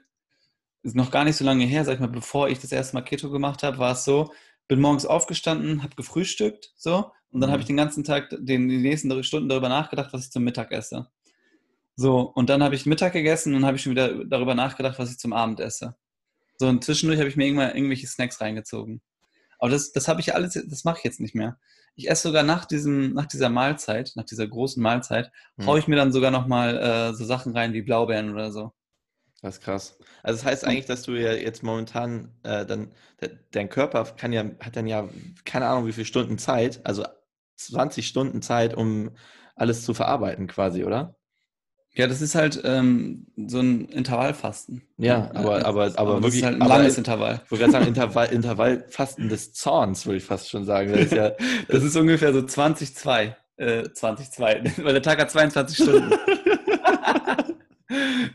[0.84, 3.04] ist noch gar nicht so lange her, sag ich mal, bevor ich das erste Mal
[3.04, 4.34] Keto gemacht habe, war es so,
[4.68, 7.54] bin morgens aufgestanden, habe gefrühstückt, so, und dann Mhm.
[7.54, 10.72] habe ich den ganzen Tag, den, die nächsten Stunden darüber nachgedacht, was ich zum Mittag
[10.72, 11.08] esse.
[11.96, 15.12] So, und dann habe ich Mittag gegessen und habe ich schon wieder darüber nachgedacht, was
[15.12, 15.96] ich zum Abend esse.
[16.60, 19.02] So, und zwischendurch habe ich mir irgendwann irgendwelche Snacks reingezogen.
[19.60, 21.60] Aber das, das habe ich alles, das mache ich jetzt nicht mehr.
[22.00, 25.68] Ich esse sogar nach, diesem, nach dieser Mahlzeit, nach dieser großen Mahlzeit, Hm.
[25.68, 28.72] haue ich mir dann sogar nochmal äh, so Sachen rein wie Blaubeeren oder so.
[29.42, 29.98] Das ist krass.
[30.24, 34.32] Also das heißt eigentlich, dass du ja jetzt momentan äh, dann, de, dein Körper kann
[34.32, 35.10] ja, hat dann ja
[35.44, 37.06] keine Ahnung wie viele Stunden Zeit, also
[37.58, 39.12] 20 Stunden Zeit, um
[39.56, 41.19] alles zu verarbeiten quasi, oder?
[42.00, 44.84] Ja, das ist halt ähm, so ein Intervallfasten.
[44.98, 47.42] Ja, aber- Äh, aber- aber das wirklich- ist halt ein aber- langes Intervall.
[47.44, 50.94] Ich wollte gerade sagen, Intervall, Intervallfasten des Zorns, würde ich fast schon sagen.
[50.94, 51.32] Das ist ja,
[51.68, 53.36] Das ist ungefähr so 20-2.
[53.58, 56.10] Äh, 20-2, weil der Tag hat 22 Stunden.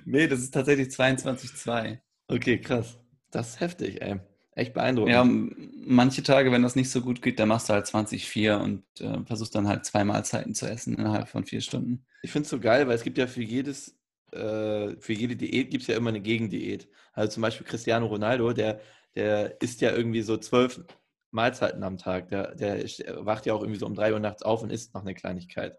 [0.04, 1.98] nee, das ist tatsächlich 22-2.
[2.28, 2.98] okay, krass.
[3.30, 4.20] Das ist heftig, ey.
[4.54, 5.12] Echt beeindruckend.
[5.12, 8.84] Ja, manche Tage, wenn das nicht so gut geht, dann machst du halt 20-4 und
[9.00, 12.04] äh, versuchst dann halt zwei Mahlzeiten zu essen innerhalb von vier Stunden.
[12.22, 13.96] Ich finde es so geil, weil es gibt ja für jedes,
[14.32, 16.88] äh, für jede Diät gibt es ja immer eine Gegendiät.
[17.12, 18.80] Also zum Beispiel Cristiano Ronaldo, der,
[19.16, 20.84] der isst ja irgendwie so zwölf
[21.32, 22.28] Mahlzeiten am Tag.
[22.28, 24.94] Der, der er wacht ja auch irgendwie so um drei Uhr nachts auf und isst
[24.94, 25.78] noch eine Kleinigkeit.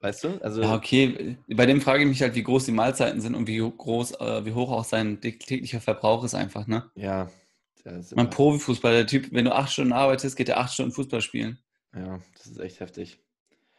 [0.00, 0.38] Weißt du?
[0.42, 1.38] Also, Ja, okay.
[1.48, 4.44] Bei dem frage ich mich halt, wie groß die Mahlzeiten sind und wie groß, äh,
[4.44, 6.90] wie hoch auch sein täglicher Verbrauch ist einfach, ne?
[6.94, 7.30] ja.
[7.84, 11.20] Mein immer, Profifußballer, der Typ, wenn du acht Stunden arbeitest, geht er acht Stunden Fußball
[11.20, 11.58] spielen.
[11.94, 13.20] ja, das ist echt heftig.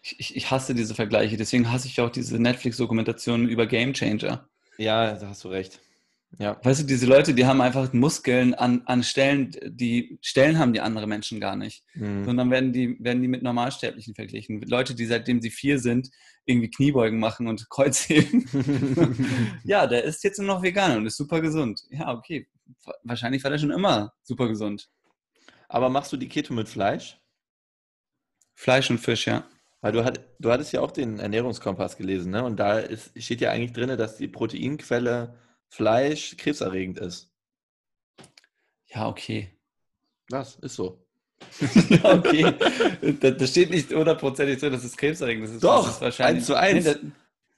[0.01, 4.47] Ich, ich, ich hasse diese Vergleiche, deswegen hasse ich auch diese Netflix-Dokumentationen über Game Changer.
[4.77, 5.79] Ja, da hast du recht.
[6.37, 10.73] Ja, Weißt du, diese Leute, die haben einfach Muskeln an, an Stellen, die Stellen haben
[10.73, 11.83] die andere Menschen gar nicht.
[11.93, 12.25] hm.
[12.25, 14.61] Sondern werden die, werden die mit Normalsterblichen verglichen.
[14.63, 16.09] Leute, die seitdem sie vier sind,
[16.45, 18.45] irgendwie Kniebeugen machen und Kreuzheben.
[19.63, 21.83] ja, der ist jetzt nur noch Veganer und ist super gesund.
[21.89, 22.47] Ja, okay.
[22.83, 24.89] Wa- Wahrscheinlich war der schon immer super gesund.
[25.69, 27.19] Aber machst du die Keto mit Fleisch?
[28.55, 29.45] Fleisch und Fisch, ja.
[29.81, 32.43] Weil du, hat, du hattest ja auch den Ernährungskompass gelesen, ne?
[32.43, 35.35] Und da ist, steht ja eigentlich drin, dass die Proteinquelle
[35.69, 37.31] Fleisch krebserregend ist.
[38.87, 39.49] Ja, okay.
[40.29, 40.55] Was?
[40.55, 41.05] Ist so.
[41.89, 42.53] ja, okay.
[43.19, 45.53] Da, da steht nicht hundertprozentig drin, dass es krebserregend ist.
[45.55, 45.61] Das.
[45.61, 46.85] Doch, das ist wahrscheinlich, eins zu eins.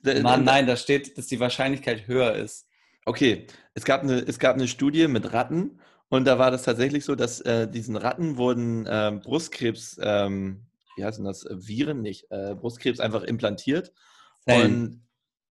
[0.04, 2.68] Nee, da, Mann, nein, da steht, dass die Wahrscheinlichkeit höher ist.
[3.06, 7.06] Okay, es gab eine, es gab eine Studie mit Ratten und da war das tatsächlich
[7.06, 10.68] so, dass äh, diesen Ratten wurden ähm, Brustkrebs ähm,
[10.98, 13.94] wie heißen das, Viren nicht, äh, Brustkrebs einfach implantiert.
[14.44, 14.74] Zellen.
[14.74, 15.02] Und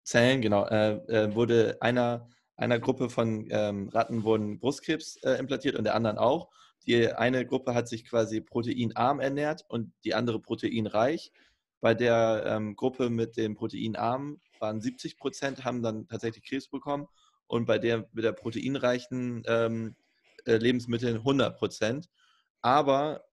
[0.02, 5.76] Zellen, genau, äh, äh, wurde einer, einer Gruppe von ähm, Ratten wurden Brustkrebs äh, implantiert
[5.76, 6.50] und der anderen auch.
[6.86, 11.32] Die eine Gruppe hat sich quasi proteinarm ernährt und die andere proteinreich.
[11.80, 17.08] Bei der ähm, Gruppe mit dem proteinarm waren 70 Prozent, haben dann tatsächlich Krebs bekommen
[17.46, 19.96] und bei der mit der proteinreichen ähm,
[20.46, 22.08] äh, Lebensmitteln 100 Prozent.
[22.62, 23.24] Aber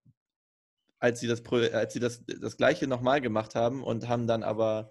[0.98, 4.42] als sie das, Pro- als sie das, das Gleiche nochmal gemacht haben und haben dann
[4.42, 4.90] aber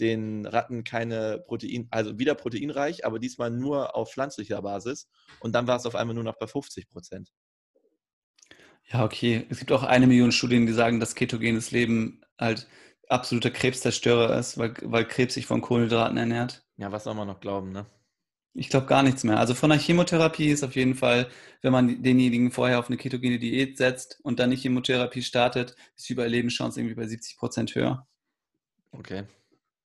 [0.00, 5.08] den Ratten keine Protein, also wieder proteinreich, aber diesmal nur auf pflanzlicher Basis.
[5.40, 7.30] Und dann war es auf einmal nur noch bei 50 Prozent.
[8.92, 9.46] Ja, okay.
[9.50, 12.66] Es gibt auch eine Million Studien, die sagen, dass ketogenes Leben halt
[13.08, 16.64] absoluter Krebszerstörer ist, weil, weil Krebs sich von Kohlenhydraten ernährt.
[16.76, 17.86] Ja, was soll man noch glauben, ne?
[18.52, 19.38] Ich glaube gar nichts mehr.
[19.38, 21.28] Also von der Chemotherapie ist auf jeden Fall,
[21.62, 26.08] wenn man denjenigen vorher auf eine ketogene Diät setzt und dann die Chemotherapie startet, ist
[26.08, 28.08] die Überlebenschance irgendwie bei 70 Prozent höher.
[28.90, 29.24] Okay.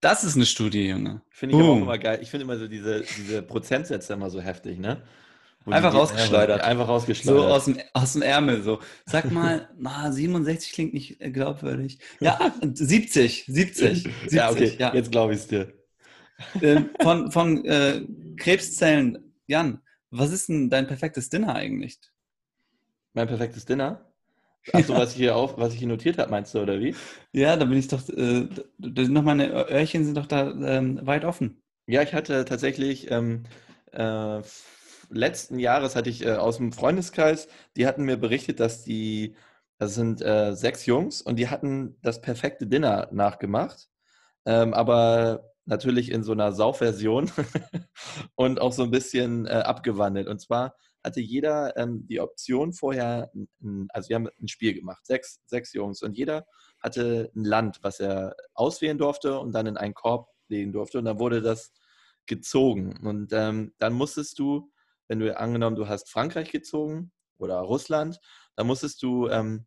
[0.01, 1.23] Das ist eine Studie, Junge.
[1.31, 2.21] Finde ich auch immer geil.
[2.23, 5.03] Ich finde immer so diese, diese Prozentsätze immer so heftig, ne?
[5.65, 6.61] Wo Einfach rausgeschleudert.
[6.63, 7.51] Einfach So rausgeschleudert.
[7.51, 8.81] aus dem, aus dem Ärmel, so.
[9.07, 11.99] Sag mal, na, 67 klingt nicht äh, glaubwürdig.
[12.21, 14.95] Ja, 70, 70, 70, ja, okay, ja.
[14.95, 15.73] jetzt glaube ich es dir.
[16.63, 18.07] Ähm, von von äh,
[18.37, 21.99] Krebszellen, Jan, was ist denn dein perfektes Dinner eigentlich?
[23.13, 24.08] Mein perfektes Dinner?
[24.73, 26.95] Achso, was ich hier auf, was ich hier notiert habe, meinst du, oder wie?
[27.33, 31.01] Ja, da bin ich doch, äh, da sind noch meine Öhrchen sind doch da ähm,
[31.07, 31.63] weit offen.
[31.87, 33.45] Ja, ich hatte tatsächlich ähm,
[33.93, 34.41] äh,
[35.11, 39.35] letzten Jahres hatte ich äh, aus dem Freundeskreis, die hatten mir berichtet, dass die,
[39.79, 43.89] das sind äh, sechs Jungs und die hatten das perfekte Dinner nachgemacht,
[44.47, 47.31] ähm, aber natürlich in so einer Saufversion
[48.35, 50.27] und auch so ein bisschen äh, abgewandelt.
[50.29, 50.75] Und zwar
[51.09, 53.31] hatte jeder ähm, die Option vorher,
[53.89, 56.47] also wir haben ein Spiel gemacht, sechs, sechs Jungs und jeder
[56.81, 61.05] hatte ein Land, was er auswählen durfte und dann in einen Korb legen durfte und
[61.05, 61.73] dann wurde das
[62.27, 62.99] gezogen.
[63.05, 64.71] Und ähm, dann musstest du,
[65.09, 68.21] wenn du angenommen, du hast Frankreich gezogen oder Russland,
[68.55, 69.67] dann musstest du ähm,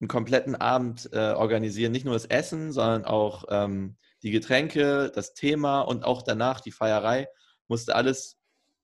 [0.00, 5.34] einen kompletten Abend äh, organisieren, nicht nur das Essen, sondern auch ähm, die Getränke, das
[5.34, 7.28] Thema und auch danach die Feierei
[7.68, 8.38] musste alles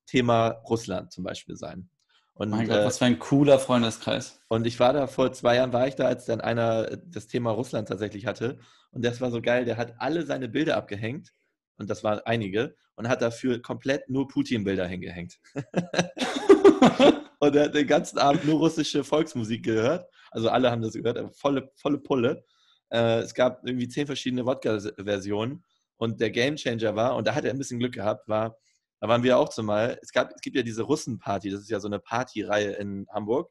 [0.06, 1.88] Thema Russland zum Beispiel sein.
[2.34, 4.40] Und, Mein Gott, äh, was für ein cooler Freundeskreis.
[4.48, 7.26] und ich war da vor zwei Jahren, war ich da, als dann einer äh, das
[7.26, 8.58] Thema Russland tatsächlich hatte.
[8.90, 11.32] Und das war so geil, der hat alle seine Bilder abgehängt.
[11.78, 12.74] Und das waren einige.
[12.94, 15.38] Und hat dafür komplett nur Putin-Bilder hingehängt.
[17.38, 20.06] und er hat den ganzen Abend nur russische Volksmusik gehört.
[20.30, 22.44] Also alle haben das gehört, aber volle, volle Pulle.
[22.90, 25.64] Äh, es gab irgendwie zehn verschiedene Wodka-Versionen.
[25.96, 28.56] Und der Gamechanger war, und da hat er ein bisschen Glück gehabt, war,
[29.02, 31.80] da waren wir auch zumal, es, gab, es gibt ja diese Russenparty, das ist ja
[31.80, 33.50] so eine Partyreihe in Hamburg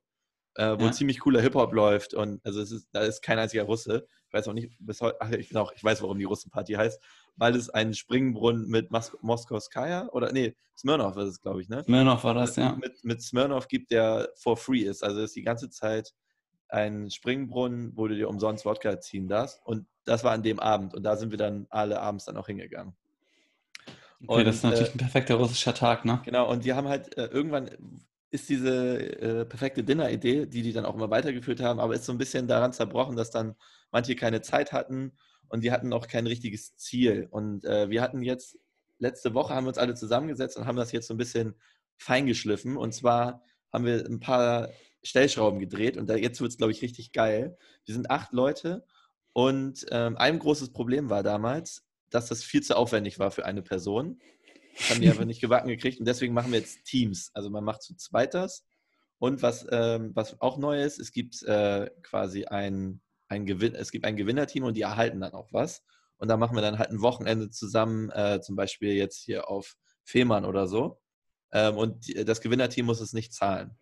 [0.55, 0.91] äh, wo Ja.
[0.91, 4.05] ziemlich cooler Hip-Hop läuft und also es ist, da ist kein einziger Russe.
[4.27, 7.01] Ich weiß auch nicht, bis heute, ach, ich, genau, ich weiß, warum die Russenparty heißt,
[7.35, 11.83] weil es einen Springbrunnen mit Mas Moskowskaja oder nee, Smirnoff ist es, glaube ich, ne?
[11.83, 12.75] Smirnoff war das, ja.
[12.75, 15.03] Mit, mit Smirnoff gibt, der for free ist.
[15.03, 16.13] Also es ist die ganze Zeit
[16.67, 19.61] ein Springbrunnen, wo du dir umsonst Wodka ziehen darfst.
[19.65, 20.93] Und das war an dem Abend.
[20.93, 22.95] Und da sind wir dann alle abends dann auch hingegangen.
[24.27, 26.21] Okay, das ist Und, natürlich äh, ein perfekter russischer Tag, ne?
[26.25, 27.69] Genau, und die haben halt äh, irgendwann
[28.31, 32.13] ist diese äh, perfekte Dinner-Idee, die die dann auch immer weitergeführt haben, aber ist so
[32.13, 33.55] ein bisschen daran zerbrochen, dass dann
[33.91, 35.11] manche keine Zeit hatten
[35.49, 37.27] und die hatten auch kein richtiges Ziel.
[37.29, 38.57] Und äh, wir hatten jetzt,
[38.99, 41.55] letzte Woche haben wir uns alle zusammengesetzt und haben das jetzt so ein bisschen
[41.97, 42.77] feingeschliffen.
[42.77, 44.69] Und zwar haben wir ein paar
[45.03, 47.57] Stellschrauben gedreht und da, jetzt wird es, glaube ich, richtig geil.
[47.85, 48.85] Wir sind acht Leute
[49.33, 53.61] und ähm, ein großes Problem war damals, dass das viel zu aufwendig war für eine
[53.61, 54.19] Person.
[54.77, 57.31] Das haben die einfach nicht gebacken gekriegt und deswegen machen wir jetzt Teams.
[57.33, 58.65] Also man macht zu zweit das.
[59.17, 63.91] Und was, ähm, was auch neu ist, es gibt äh, quasi ein, ein, Gewinn, es
[63.91, 65.83] gibt ein Gewinnerteam und die erhalten dann auch was.
[66.17, 69.75] Und da machen wir dann halt ein Wochenende zusammen, äh, zum Beispiel jetzt hier auf
[70.03, 70.99] Fehmarn oder so.
[71.51, 73.77] Ähm, und die, das Gewinnerteam muss es nicht zahlen.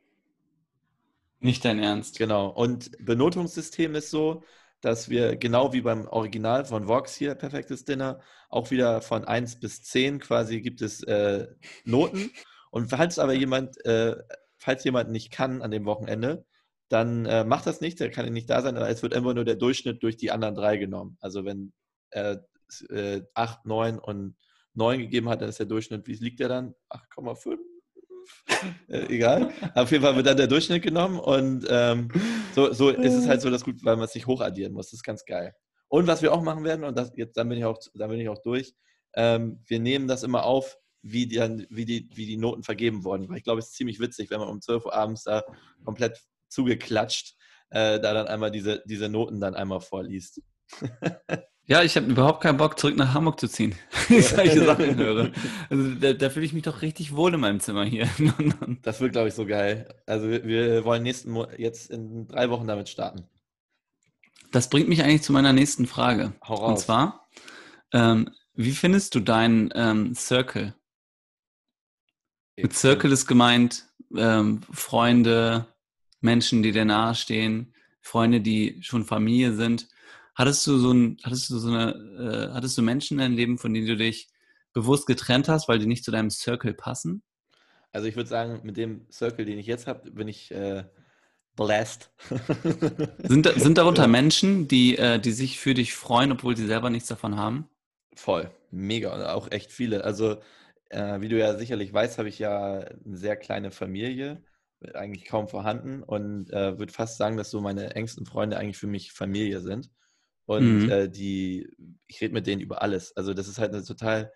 [1.39, 2.17] Nicht dein Ernst.
[2.17, 2.49] Genau.
[2.49, 4.43] Und Benotungssystem ist so,
[4.81, 9.59] dass wir genau wie beim Original von Vox hier, Perfektes Dinner, auch wieder von 1
[9.59, 11.47] bis 10 quasi gibt es äh,
[11.85, 12.31] Noten.
[12.71, 14.15] Und falls aber jemand, äh,
[14.57, 16.45] falls jemand nicht kann an dem Wochenende,
[16.87, 19.45] dann äh, macht das nicht, der kann nicht da sein, aber es wird immer nur
[19.45, 21.17] der Durchschnitt durch die anderen drei genommen.
[21.19, 21.71] Also wenn
[22.09, 22.47] er
[22.89, 24.35] äh, 8, 9 und
[24.73, 26.73] 9 gegeben hat, dann ist der Durchschnitt, wie liegt der dann?
[26.89, 27.57] 8,5?
[28.87, 29.51] äh, egal.
[29.75, 32.09] Auf jeden Fall wird dann der Durchschnitt genommen und ähm,
[32.53, 34.87] so, so ist es halt so das gut, weil man es nicht hochaddieren muss.
[34.87, 35.53] Das ist ganz geil.
[35.87, 38.19] Und was wir auch machen werden, und das, jetzt dann bin ich auch, dann bin
[38.19, 38.73] ich auch durch,
[39.15, 41.39] ähm, wir nehmen das immer auf, wie die,
[41.69, 43.29] wie, die, wie die Noten vergeben wurden.
[43.29, 45.43] Weil ich glaube, es ist ziemlich witzig, wenn man um 12 Uhr abends da
[45.83, 47.35] komplett zugeklatscht
[47.71, 50.41] äh, da dann einmal diese, diese Noten dann einmal vorliest.
[51.69, 53.75] Ja, ich habe überhaupt keinen Bock, zurück nach Hamburg zu ziehen,
[54.07, 55.31] wenn ich solche Sachen höre.
[55.69, 58.09] Also da, da fühle ich mich doch richtig wohl in meinem Zimmer hier.
[58.81, 59.87] Das wird, glaube ich, so geil.
[60.07, 63.27] Also wir, wir wollen nächsten Mo jetzt in drei Wochen damit starten.
[64.51, 66.33] Das bringt mich eigentlich zu meiner nächsten Frage.
[66.47, 66.71] Hau raus.
[66.71, 67.27] Und zwar,
[67.93, 70.73] ähm, wie findest du deinen ähm, Circle?
[72.57, 73.85] Mit Circle ist gemeint
[74.17, 75.67] ähm, Freunde,
[76.19, 79.87] Menschen, die dir nahestehen, Freunde, die schon Familie sind.
[80.39, 83.57] Hattest du so ein, hattest du so eine, äh, hattest du Menschen in deinem Leben,
[83.57, 84.29] von denen du dich
[84.71, 87.23] bewusst getrennt hast, weil die nicht zu deinem Circle passen?
[87.91, 90.85] Also ich würde sagen, mit dem Circle, den ich jetzt habe, bin ich äh,
[91.57, 92.09] blessed.
[93.23, 97.09] Sind, sind darunter Menschen, die, äh, die sich für dich freuen, obwohl sie selber nichts
[97.09, 97.67] davon haben?
[98.15, 100.05] Voll, mega und auch echt viele.
[100.05, 100.37] Also,
[100.87, 104.41] äh, wie du ja sicherlich weißt, habe ich ja eine sehr kleine Familie,
[104.93, 108.87] eigentlich kaum vorhanden und äh, würde fast sagen, dass so meine engsten Freunde eigentlich für
[108.87, 109.89] mich Familie sind.
[110.49, 110.89] Und Mhm.
[110.89, 111.69] äh, die,
[112.07, 113.15] ich rede mit denen über alles.
[113.15, 114.31] Also, das ist halt eine total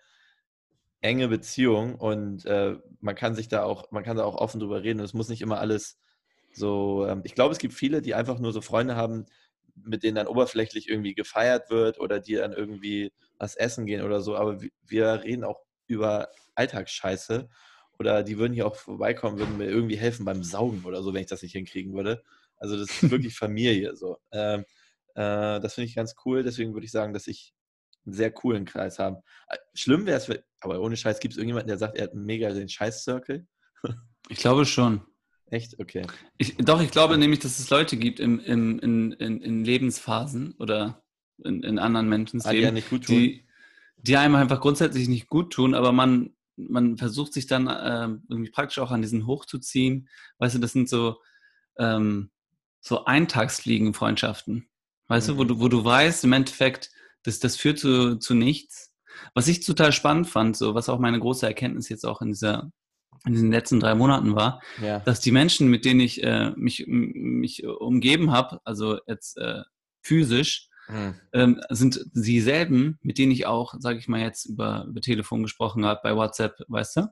[1.00, 4.82] enge Beziehung und äh, man kann sich da auch, man kann da auch offen drüber
[4.82, 5.00] reden.
[5.00, 5.98] Und es muss nicht immer alles
[6.52, 9.26] so, ähm, ich glaube, es gibt viele, die einfach nur so Freunde haben,
[9.74, 14.20] mit denen dann oberflächlich irgendwie gefeiert wird oder die dann irgendwie was essen gehen oder
[14.20, 17.48] so, aber wir- reden auch über Alltagsscheiße
[17.98, 21.20] oder die würden hier auch vorbeikommen, würden mir irgendwie helfen beim Saugen oder so, wenn
[21.22, 22.22] ich das nicht hinkriegen würde.
[22.56, 24.18] Also das ist wirklich Familie so.
[24.32, 24.64] Ähm,
[25.14, 27.54] äh, das finde ich ganz cool, deswegen würde ich sagen, dass ich
[28.06, 29.22] einen sehr coolen Kreis habe.
[29.48, 32.50] Äh, Schlimm wäre es, aber ohne Scheiß, gibt es irgendjemanden, der sagt, er hat mega
[32.52, 33.46] den Scheiß-Circle?
[34.30, 35.02] Ich glaube schon.
[35.50, 35.78] Echt?
[35.78, 36.06] Okay.
[36.38, 40.54] Ich, doch, ich glaube nämlich, dass es Leute gibt im, im, in, in, in Lebensphasen
[40.58, 41.04] oder
[41.44, 42.72] in, in anderen Menschen Ah, die
[43.06, 43.46] die,
[43.98, 48.50] die einem einfach grundsätzlich nicht gut tun, aber man, man versucht sich dann ähm, irgendwie
[48.50, 50.08] praktisch auch an diesen hochzuziehen.
[50.38, 51.20] Weißt du, das sind so,
[51.78, 52.30] ähm,
[52.80, 54.68] so Eintagsfliegen-Freundschaften.
[55.08, 55.48] Weißt du, wo Mhm.
[55.48, 56.90] du, wo du weißt, im Endeffekt,
[57.22, 58.92] das, das führt zu, zu nichts.
[59.34, 62.70] Was ich total spannend fand, so was auch meine große Erkenntnis jetzt auch in dieser
[63.26, 64.98] in diesen letzten drei Monaten war, ja.
[65.00, 69.62] dass die Menschen, mit denen ich äh, mich, mich umgeben habe, also jetzt äh,
[70.02, 71.14] physisch, Hm.
[71.32, 75.86] ähm, sind dieselben, mit denen ich auch, sage ich mal jetzt, über, über Telefon gesprochen
[75.86, 77.06] habe, bei WhatsApp, weißt du?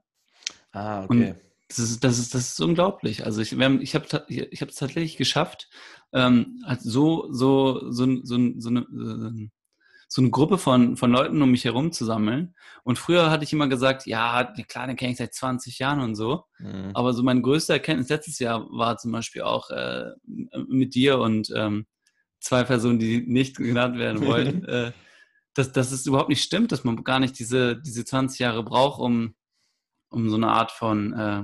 [0.72, 1.34] Ah, Und okay.
[1.78, 3.24] Das ist, das ist, das ist unglaublich.
[3.24, 5.68] Also ich, haben- ich habe ich es tatsächlich geschafft,
[6.12, 9.50] ähm, halt so, so, so, so, so, eine,
[10.08, 12.54] so eine Gruppe von, von Leuten um mich herum zu sammeln.
[12.84, 16.16] Und früher hatte ich immer gesagt, ja, klar, den kenne ich seit 20 Jahren und
[16.16, 16.44] so.
[16.58, 16.90] Hm.
[16.92, 20.10] Aber so meine größte Erkenntnis letztes Jahr war zum Beispiel auch äh,
[20.68, 21.86] mit dir und ähm,
[22.40, 24.92] zwei Personen, die nicht genannt werden wollten, äh,
[25.54, 29.00] dass, dass es überhaupt nicht stimmt, dass man gar nicht diese, diese 20 Jahre braucht,
[29.00, 29.34] um,
[30.10, 31.42] um so eine Art von äh,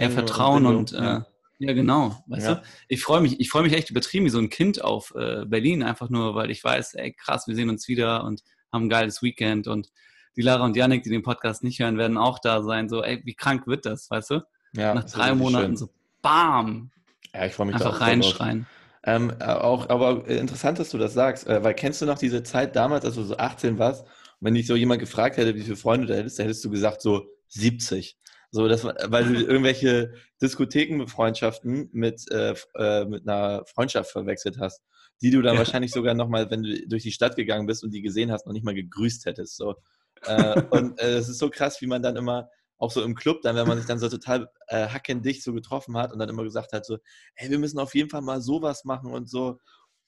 [0.00, 1.20] ja, Enge Vertrauen Bindung, und äh,
[1.60, 1.72] ja.
[1.72, 2.54] genau, weißt Ja.
[2.56, 2.62] du?
[2.88, 5.82] Ich freue mich, ich freue mich echt übertrieben wie so ein Kind auf äh, Berlin,
[5.82, 9.22] einfach nur, weil ich weiß, ey krass, wir sehen uns wieder und haben ein geiles
[9.22, 9.88] Weekend und
[10.36, 12.88] die Lara und Yannick, die den Podcast nicht hören, werden auch da sein.
[12.88, 14.40] So, ey, wie krank wird das, weißt du?
[14.74, 15.76] Ja, Nach drei Monaten schön.
[15.76, 15.90] so
[16.22, 16.90] BAM!
[17.34, 18.40] Ja, ich freue mich da auch Einfach voll drauf.
[18.40, 18.66] reinschreien.
[19.02, 22.18] Ähm, äh, auch, aber äh, interessant, dass du das sagst, äh, weil kennst du noch
[22.18, 24.08] diese Zeit damals, als du so 18 warst, und
[24.46, 27.00] wenn dich so jemand gefragt hätte, wie viele Freunde du hättest, dann hättest du gesagt
[27.02, 28.16] so 70.
[28.52, 34.82] So, das, weil du irgendwelche Diskothekenfreundschaften mit, äh, äh, mit einer Freundschaft verwechselt hast,
[35.22, 35.58] die du dann Ja.
[35.58, 38.52] wahrscheinlich sogar nochmal, wenn du durch die Stadt gegangen bist und die gesehen hast, noch
[38.52, 39.56] nicht mal gegrüßt hättest.
[39.56, 39.76] So.
[40.22, 43.42] Äh, und äh, es ist so krass, wie man dann immer auch so im Club,
[43.42, 46.42] dann, wenn man sich dann so total äh, hackendicht so getroffen hat und dann immer
[46.44, 46.96] gesagt hat, so,
[47.34, 49.58] ey, wir müssen auf jeden Fall mal sowas machen und so.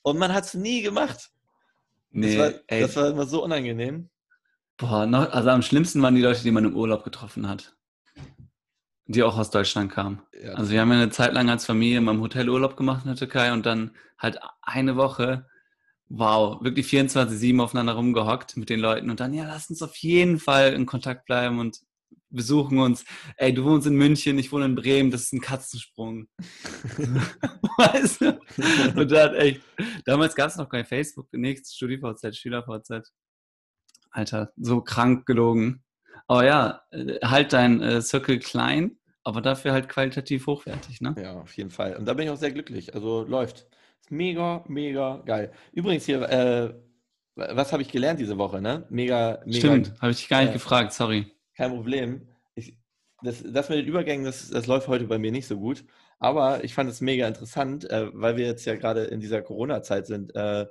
[0.01, 1.31] Und man hat es nie gemacht.
[2.11, 4.11] Nee, das, war, ey, das war immer so unangenehm.
[4.79, 7.77] boah, noch, also am schlimmsten waren die Leute, die man im Urlaub getroffen hat.
[9.13, 10.23] Die auch aus Deutschland kamen.
[10.43, 13.03] Ja, Also wir haben ja eine Zeit lang als Familie mal im Hotel Urlaub gemacht
[13.05, 15.47] in der Türkei und dann halt eine Woche,
[16.09, 20.39] wow, wirklich 24-7 aufeinander rumgehockt mit den Leuten und dann, ja, lass uns auf jeden
[20.39, 21.81] Fall in Kontakt bleiben und
[22.31, 23.05] besuchen uns.
[23.37, 26.29] Ey, du wohnst in München, ich wohne in Bremen, das ist ein Katzensprung.
[27.77, 28.41] weißt du?
[28.99, 29.61] Und dann echt,
[30.07, 33.13] damals gab es noch kein Facebook, nichts, StudiVZ, SchülerVZ.
[34.11, 35.85] Alter, so krank gelogen.
[36.27, 41.15] Aber ja, äh, halt dein äh, Circle klein, aber dafür halt qualitativ hochwertig, ne?
[41.19, 41.97] ja, auf jeden Fall.
[41.97, 42.95] Und da bin ich auch sehr glücklich.
[42.95, 43.67] Also läuft.
[44.01, 45.53] Ist mega, mega geil.
[45.73, 46.75] Übrigens hier, äh,
[47.37, 48.85] was habe ich gelernt diese Woche, ne?
[48.91, 49.59] Mega, mega.
[49.59, 50.55] Stimmt, habe ich dich gar nicht Ja.
[50.55, 51.27] gefragt, sorry.
[51.57, 52.29] Kein Problem.
[52.55, 52.77] Ich,
[53.23, 55.85] das, das mit den Übergängen, das, das läuft heute bei mir nicht so gut.
[56.19, 60.07] Aber ich fand es mega interessant, äh, weil wir jetzt ja gerade in dieser Corona-Zeit
[60.07, 60.67] sind, äh,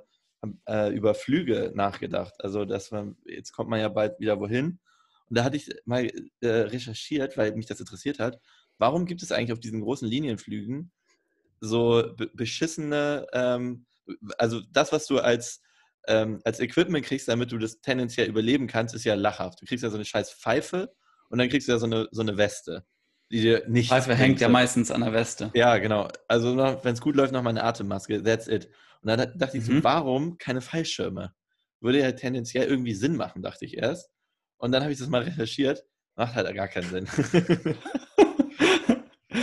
[0.66, 2.34] äh, über Flüge nachgedacht.
[2.38, 4.78] Also, dass man, jetzt kommt man ja bald wieder wohin.
[5.32, 6.12] Und da hatte ich mal
[6.42, 8.38] äh, recherchiert, weil mich das interessiert hat.
[8.76, 10.92] Warum gibt es eigentlich auf diesen großen Linienflügen
[11.58, 13.86] so be beschissene, ähm,
[14.36, 15.62] also das, was du als,
[16.06, 19.62] ähm, als Equipment kriegst, damit du das tendenziell überleben kannst, ist ja lachhaft.
[19.62, 20.92] Du kriegst ja so eine scheiß Pfeife
[21.30, 22.84] und dann kriegst du ja so eine, so eine Weste,
[23.30, 23.88] die dir nicht.
[23.88, 25.50] Pfeife hängt ja meistens an der Weste.
[25.54, 26.08] Ja, genau.
[26.28, 28.22] Also wenn es gut läuft, noch mal eine Atemmaske.
[28.22, 28.68] That's it.
[29.00, 29.82] Und dann dachte ich so, Mhm.
[29.82, 31.32] warum keine Fallschirme?
[31.80, 34.11] Würde ja tendenziell irgendwie Sinn machen, dachte ich erst.
[34.62, 35.84] Und dann habe ich das mal recherchiert.
[36.14, 37.08] Macht halt gar keinen Sinn.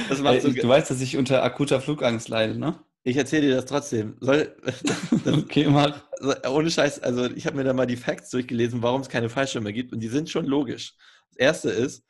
[0.08, 2.80] Das macht so, du weißt, dass ich unter akuter Flugangst leide, ne?
[3.04, 4.18] ich erzähle dir das trotzdem.
[4.20, 6.04] Soll, das, Okay, mach.
[6.48, 9.72] ohne Scheiß, also ich habe mir da mal die Facts durchgelesen, warum es keine Fallschirme
[9.72, 10.96] gibt und die sind schon logisch.
[11.30, 12.04] Das erste ist,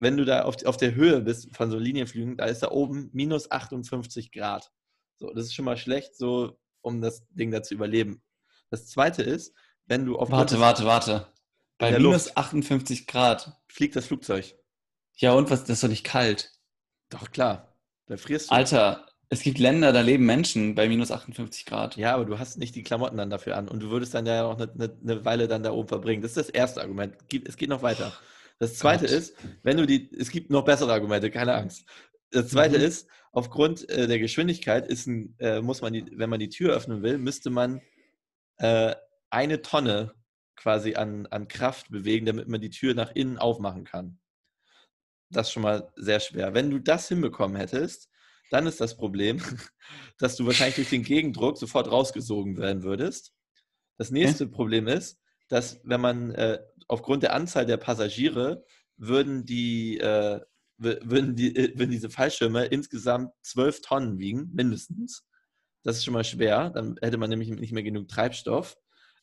[0.00, 3.10] wenn du da auf, auf der Höhe bist von so Linienflügen, da ist da oben
[3.12, 4.70] minus 58 Grad.
[5.16, 8.22] So, das ist schon mal schlecht, so um das Ding da zu überleben.
[8.70, 9.54] Das zweite ist,
[9.86, 11.26] wenn du auf Warte, warte, warte.
[11.78, 12.36] Bei minus Luft.
[12.36, 13.52] 58 Grad.
[13.68, 14.54] fliegt das Flugzeug.
[15.16, 15.60] Ja, und was?
[15.62, 16.52] Das ist doch nicht kalt.
[17.10, 17.76] Doch klar,
[18.06, 18.54] da frierst du.
[18.54, 21.96] Alter, es gibt Länder, da leben Menschen bei minus 58 Grad.
[21.96, 24.44] Ja, aber du hast nicht die Klamotten dann dafür an und du würdest dann ja
[24.44, 26.22] auch eine, eine, eine Weile dann da oben verbringen.
[26.22, 27.16] Das ist das erste Argument.
[27.46, 28.12] Es geht noch weiter.
[28.58, 29.14] Das zweite Gott.
[29.14, 31.84] ist, wenn du die, es gibt noch bessere Argumente, keine Angst.
[32.30, 32.84] Das zweite Mhm.
[32.84, 36.74] ist, aufgrund äh, der Geschwindigkeit ist ein, äh, muss man die, wenn man die Tür
[36.74, 37.80] öffnen will, müsste man
[38.56, 38.94] äh,
[39.30, 40.14] eine Tonne
[40.58, 44.18] quasi an, an Kraft bewegen, damit man die Tür nach innen aufmachen kann.
[45.30, 46.54] Das ist schon mal sehr schwer.
[46.54, 48.08] Wenn du das hinbekommen hättest,
[48.50, 49.40] dann ist das Problem,
[50.18, 53.32] dass du wahrscheinlich durch den Gegendruck sofort rausgesogen werden würdest.
[53.98, 58.64] Das nächste Problem ist, dass wenn man äh, aufgrund der Anzahl der Passagiere
[58.96, 60.40] würden die, äh,
[60.80, 65.24] wür- würden die äh, würden diese Fallschirme insgesamt zwölf Tonnen wiegen, mindestens.
[65.84, 66.70] Das ist schon mal schwer.
[66.70, 68.76] Dann hätte man nämlich nicht mehr genug Treibstoff.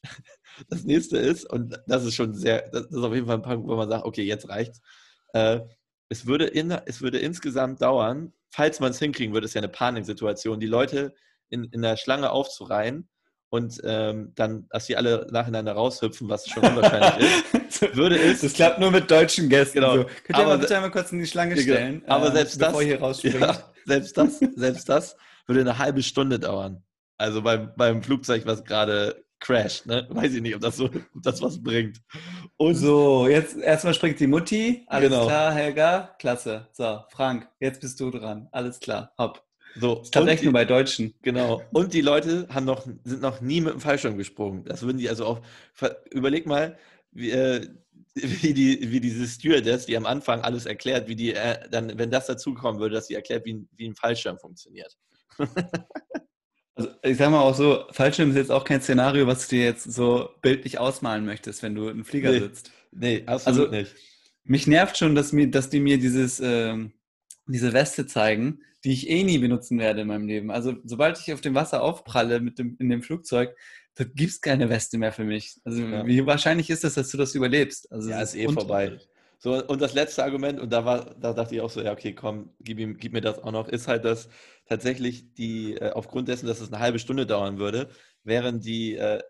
[0.69, 3.67] Das nächste ist, und das ist schon sehr, das ist auf jeden Fall ein Punkt,
[3.67, 4.79] wo man sagt, okay, jetzt reicht's.
[5.33, 5.59] Äh,
[6.07, 9.67] es, würde in, es würde insgesamt dauern, falls man es hinkriegen würde, ist ja eine
[9.67, 11.13] Paniksituation, die Leute
[11.49, 13.09] in, in der Schlange aufzureihen
[13.49, 17.29] und ähm, dann, dass sie alle nacheinander raushüpfen, was schon unwahrscheinlich
[17.69, 18.41] ist, würde es.
[18.41, 19.79] Das klappt nur mit deutschen Gästen.
[19.79, 19.97] Genau.
[19.97, 20.03] So.
[20.03, 21.63] Könnt ihr Aber mal bitte einmal kurz in die Schlange genau.
[21.63, 23.39] stellen, Aber äh, selbst das- bevor ihr hier rausspringt?
[23.41, 25.15] Ja, selbst das, selbst das
[25.47, 26.83] würde eine halbe Stunde dauern.
[27.17, 30.07] Also beim, beim Flugzeug, was gerade crasht, ne?
[30.09, 32.01] Weiß ich nicht, ob das so, ob das was bringt.
[32.57, 34.83] Und So, jetzt erstmal springt die Mutti.
[34.87, 35.25] Alles Genau.
[35.27, 36.15] klar, Helga?
[36.19, 36.67] Klasse.
[36.71, 38.47] So, Frank, jetzt bist du dran.
[38.51, 39.13] Alles klar.
[39.19, 39.43] Hopp.
[39.79, 41.13] so, Das klappt echt nur bei Deutschen.
[41.21, 41.61] Genau.
[41.71, 44.63] Und die Leute haben noch, sind noch nie mit dem Fallschirm gesprungen.
[44.65, 45.41] Das würden die also auch.
[46.09, 46.77] Überleg mal,
[47.11, 47.67] wie, äh,
[48.15, 52.09] wie, die, wie diese Stewardess, die am Anfang alles erklärt, wie die äh, dann, wenn
[52.09, 54.97] das dazukommen würde, dass sie erklärt, wie, wie ein Fallschirm funktioniert.
[56.75, 59.63] Also ich sag mal auch so, Fallschirm ist jetzt auch kein Szenario, was du dir
[59.63, 62.39] jetzt so bildlich ausmalen möchtest, wenn du im Flieger Nee.
[62.39, 62.71] sitzt.
[62.91, 63.95] Nee, absolut Also- nicht.
[64.43, 66.91] Mich nervt schon, dass, mir, dass die mir dieses, ähm,
[67.47, 70.51] diese Weste zeigen, die ich eh nie benutzen werde in meinem Leben.
[70.51, 73.55] Also sobald ich auf dem Wasser aufpralle mit dem, in dem Flugzeug,
[73.95, 75.55] da gibt es keine Weste mehr für mich.
[75.63, 76.05] Also Ja.
[76.05, 77.91] wie wahrscheinlich ist das, dass du das überlebst?
[77.91, 78.99] Also Ja, es ist eh vorbei.
[79.45, 82.15] So, und das letzte Argument, und da war, da dachte ich auch so, ja, okay,
[82.15, 84.27] komm, gib, ihm, gib mir das auch noch, ist halt, dass
[84.65, 87.89] tatsächlich die, äh, aufgrund dessen, dass es eine halbe Stunde dauern würde,
[88.23, 89.21] wären die, äh,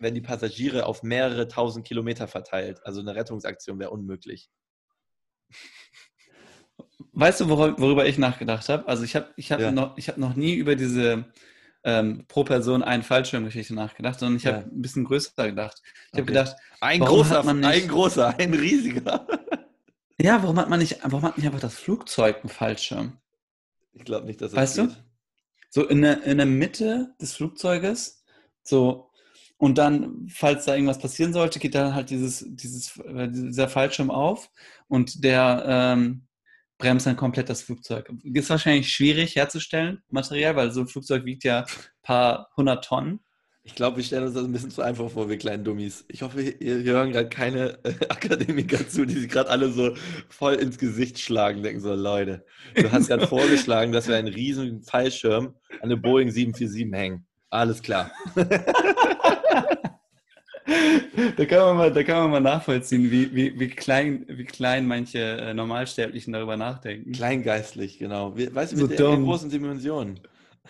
[0.00, 2.80] wenn die Passagiere auf mehrere tausend Kilometer verteilt.
[2.86, 4.48] Also eine Rettungsaktion wäre unmöglich.
[7.12, 8.88] Weißt du, worüber, worüber ich nachgedacht habe?
[8.88, 9.70] Also ich habe ich hab Ja.
[9.70, 11.26] noch, ich hab noch nie über diese
[11.84, 14.62] ähm, pro Person einen Fallschirmgeschichte nachgedacht, sondern ich habe Ja.
[14.64, 15.82] ein bisschen größer gedacht.
[15.84, 16.26] Ich habe Okay.
[16.26, 19.26] gedacht, Ein großer, nicht- ein großer, ein riesiger.
[20.20, 23.18] ja, warum hat man nicht, warum hat nicht einfach das Flugzeug einen Fallschirm?
[23.94, 24.86] Ich glaube nicht, dass das Weißt du?
[24.88, 24.96] geht.
[25.70, 28.24] So in der, in der Mitte des Flugzeuges,
[28.62, 29.10] so,
[29.58, 34.10] und dann, falls da irgendwas passieren sollte, geht dann halt dieses, dieses, äh, dieser Fallschirm
[34.10, 34.50] auf
[34.88, 36.26] und der ähm,
[36.82, 38.12] bremst dann komplett das Flugzeug.
[38.24, 41.66] Ist wahrscheinlich schwierig herzustellen, Material, weil so ein Flugzeug wiegt ja ein
[42.02, 43.20] paar hundert Tonnen.
[43.62, 46.04] Ich glaube, wir stellen uns das ein bisschen zu einfach vor, wir kleinen Dummies.
[46.08, 49.94] Ich hoffe, hier hören gerade keine äh, Akademiker zu, die sich gerade alle so
[50.28, 54.82] voll ins Gesicht schlagen, denken so, Leute, du hast gerade vorgeschlagen, dass wir einen riesen
[54.82, 57.26] Fallschirm an eine Boeing 747 hängen.
[57.50, 58.10] Alles klar.
[61.36, 64.86] Da kann man mal, da kann man mal nachvollziehen, wie, wie, wie, klein, wie klein
[64.86, 67.12] manche äh, Normalsterblichen darüber nachdenken.
[67.12, 68.34] Kleingeistlich, genau.
[68.36, 69.24] Weißt du, So mit der dumm.
[69.24, 70.20] großen Dimensionen.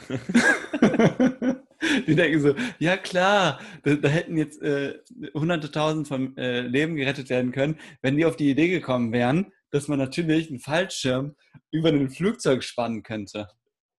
[2.06, 4.94] Die denken so, ja klar, da, da hätten jetzt äh,
[5.34, 9.52] hunderte tausend von äh, Leben gerettet werden können, wenn die auf die Idee gekommen wären,
[9.70, 11.34] dass man natürlich einen Fallschirm
[11.70, 13.48] über ein Flugzeug spannen könnte.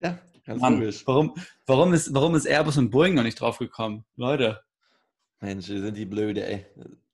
[0.01, 1.03] Ja, ganz Mann, logisch.
[1.05, 1.33] warum,
[1.65, 4.05] warum, ist, warum ist Airbus und Boeing noch nicht drauf gekommen?
[4.15, 4.61] Leute,
[5.43, 6.65] Mensch, sind die blöde, ey.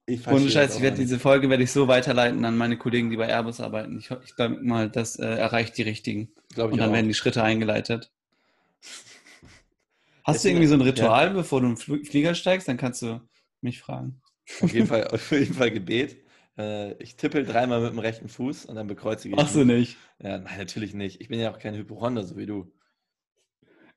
[0.06, 3.18] Ich ohne Scheiß, ich werde diese Folge werde ich so weiterleiten an meine Kollegen, die
[3.18, 3.98] bei Airbus arbeiten.
[4.00, 6.32] Ich, ich glaube mal, das äh, erreicht die richtigen.
[6.54, 6.94] Glaub ich Und dann auch.
[6.94, 8.12] werden die Schritte eingeleitet.
[10.24, 12.68] Hast du irgendwie so ein Ritual, bevor du den Flieger steigst?
[12.68, 13.20] Dann kannst du
[13.62, 14.22] mich fragen.
[14.62, 16.18] Auf jeden Fall, auf jeden Fall Gebet.
[16.58, 19.42] Äh, ich tippel dreimal mit dem rechten Fuß und dann bekreuzige ich.
[19.42, 19.98] Machst du nicht?
[20.22, 21.20] Ja, nein, natürlich nicht.
[21.22, 22.72] Ich bin ja auch kein Hypochonder, so wie du.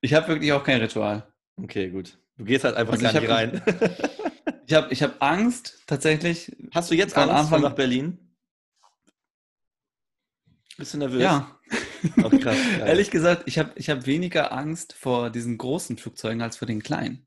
[0.00, 1.26] Ich habe wirklich auch kein Ritual.
[1.56, 2.18] Okay, gut.
[2.38, 3.62] Du gehst halt einfach Also gar ich nicht rein.
[4.66, 6.54] Ich habe ich hab Angst, tatsächlich.
[6.72, 8.18] Hast du jetzt Angst Anfang- nach Berlin?
[10.78, 11.22] Bist du nervös?
[11.22, 11.58] Ja,
[12.22, 12.56] Auch krass.
[12.80, 16.82] ehrlich gesagt, ich habe ich hab weniger Angst vor diesen großen Flugzeugen als vor den
[16.82, 17.26] kleinen.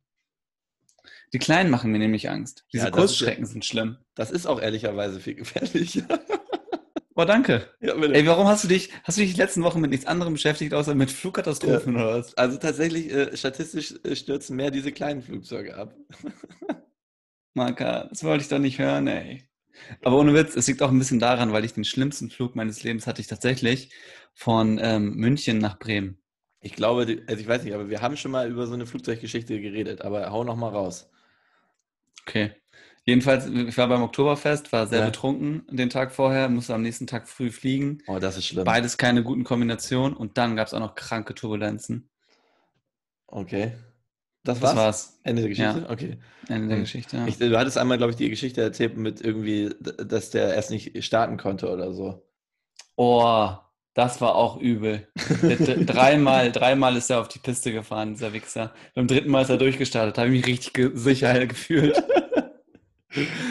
[1.34, 2.66] Die kleinen machen mir nämlich Angst.
[2.74, 3.98] Diese Ja, das ist Kurzstrecken sind schlimm.
[4.16, 6.08] Das ist auch ehrlicherweise viel gefährlicher.
[7.14, 7.70] Boah, danke.
[7.82, 7.94] ja.
[7.96, 10.74] Ey, warum hast du dich, hast du dich die letzten Wochen mit nichts anderem beschäftigt,
[10.74, 12.36] außer mit Flugkatastrophen oder was?
[12.36, 15.94] Also tatsächlich, äh, statistisch äh, stürzen mehr diese kleinen Flugzeuge ab.
[17.56, 19.48] Marka, das wollte ich doch nicht hören, ey.
[20.04, 22.84] Aber ohne Witz, es liegt auch ein bisschen daran, weil ich den schlimmsten Flug meines
[22.84, 23.92] Lebens hatte ich tatsächlich
[24.34, 26.18] von ähm, München nach Bremen.
[26.60, 29.60] Ich glaube, also ich weiß nicht, aber wir haben schon mal über so eine Flugzeuggeschichte
[29.62, 31.10] geredet, aber hau noch mal raus.
[32.28, 32.52] Okay.
[33.06, 35.06] Jedenfalls, ich war beim Oktoberfest, war sehr Ja.
[35.06, 38.00] betrunken den Tag vorher, musste am nächsten Tag früh fliegen.
[38.08, 38.66] Oh, das ist schlimm.
[38.66, 42.10] Beides keine guten Kombinationen und dann gab es auch noch kranke Turbulenzen.
[43.28, 43.74] Okay.
[44.46, 44.76] Das Das war's?
[44.78, 45.20] war's.
[45.24, 45.86] Ende der Geschichte?
[45.90, 46.18] Okay.
[46.48, 46.84] Ende der Hm.
[46.84, 47.18] Geschichte.
[47.18, 47.28] Ja.
[47.28, 51.04] Ich, du hattest einmal, glaube ich, die Geschichte erzählt mit irgendwie, dass der erst nicht
[51.04, 52.24] starten konnte oder so.
[52.96, 53.50] Oh,
[53.94, 55.08] das war auch übel.
[55.86, 58.74] Dreimal, dreimal ist er auf die Piste gefahren, dieser Wichser.
[58.94, 61.98] Beim dritten Mal ist er durchgestartet, habe ich mich richtig ge sicher gefühlt.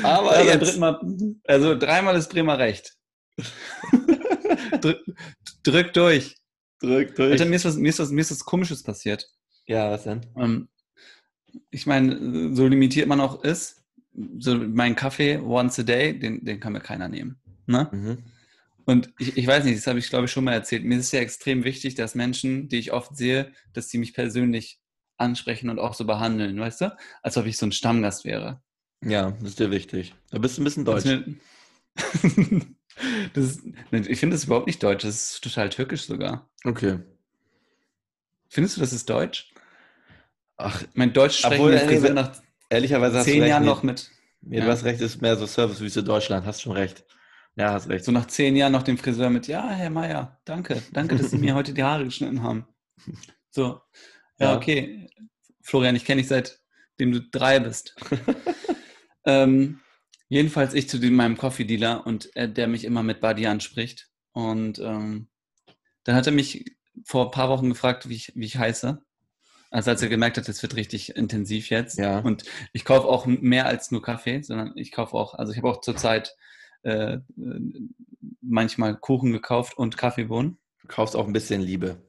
[0.03, 1.01] Aber Ja, beim jetzt, dritten Mal,
[1.47, 2.95] also dreimal ist Bremer recht.
[4.81, 4.99] drück,
[5.65, 6.37] drück durch.
[6.81, 7.33] drück durch.
[7.33, 9.27] Alter, mir ist was, mir ist was, mir ist was Komisches passiert.
[9.67, 10.21] Ja, was denn?
[10.37, 10.69] Ähm,
[11.71, 13.85] ich meine, so limitiert man auch ist,
[14.39, 17.37] so mein Kaffee once a day, den, den kann mir keiner nehmen.
[17.67, 17.89] Ne?
[17.93, 18.19] Mhm.
[18.85, 20.85] Und ich, ich weiß nicht, das habe ich glaube ich schon mal erzählt.
[20.85, 24.13] Mir ist es ja extrem wichtig, dass Menschen, die ich oft sehe, dass sie mich
[24.15, 24.79] persönlich
[25.17, 26.97] ansprechen und auch so behandeln, weißt du?
[27.23, 28.61] Als ob ich so ein Stammgast wäre.
[29.03, 30.15] Ja, das ist dir wichtig.
[30.31, 31.05] Da bist du ein bisschen deutsch.
[33.35, 36.51] das ist, ich finde das überhaupt nicht deutsch, das ist total türkisch sogar.
[36.65, 36.99] Okay.
[38.49, 39.54] Findest du, das ist deutsch?
[40.57, 42.33] Ach, Mein Deutsch sprechen Obwohl, nee, nach
[42.71, 43.45] ehrlicherweise hast zehn.
[43.45, 44.11] Jahren noch mit,
[44.43, 44.65] ja.
[44.65, 46.47] du hast recht, ist mehr so Servicewüste Deutschland.
[46.47, 47.05] Hast schon recht.
[47.57, 48.05] Ja, hast recht.
[48.05, 51.39] so nach zehn Jahren noch dem Friseur mit, ja, Herr Meier, danke, danke, dass Sie
[51.39, 52.67] mir heute die Haare geschnitten haben.
[53.51, 53.81] So,
[54.39, 54.57] ja, Ja.
[54.57, 55.09] okay.
[55.63, 57.97] Florian, ich kenne dich seitdem du drei bist.
[59.25, 59.81] ähm,
[60.29, 64.09] jedenfalls ich zu dem, meinem Coffee-Dealer und äh, der mich immer mit Buddy anspricht.
[64.33, 65.29] Und ähm,
[66.05, 69.03] dann hat er mich vor ein paar Wochen gefragt, wie ich, wie ich heiße.
[69.75, 71.99] Also als er gemerkt hat, es wird richtig intensiv jetzt.
[71.99, 72.21] Ja.
[72.21, 75.69] Und ich kaufe auch mehr als nur Kaffee, sondern ich kaufe auch, also ich habe
[75.69, 76.37] auch zurzeit
[76.85, 77.19] äh,
[78.41, 80.59] manchmal Kuchen gekauft und Kaffeebohnen.
[80.83, 82.01] Du kaufst auch ein bisschen Liebe.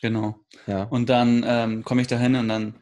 [0.00, 0.40] Genau.
[0.66, 0.84] Ja.
[0.84, 2.76] Und dann ähm, komme ich da hin und dann,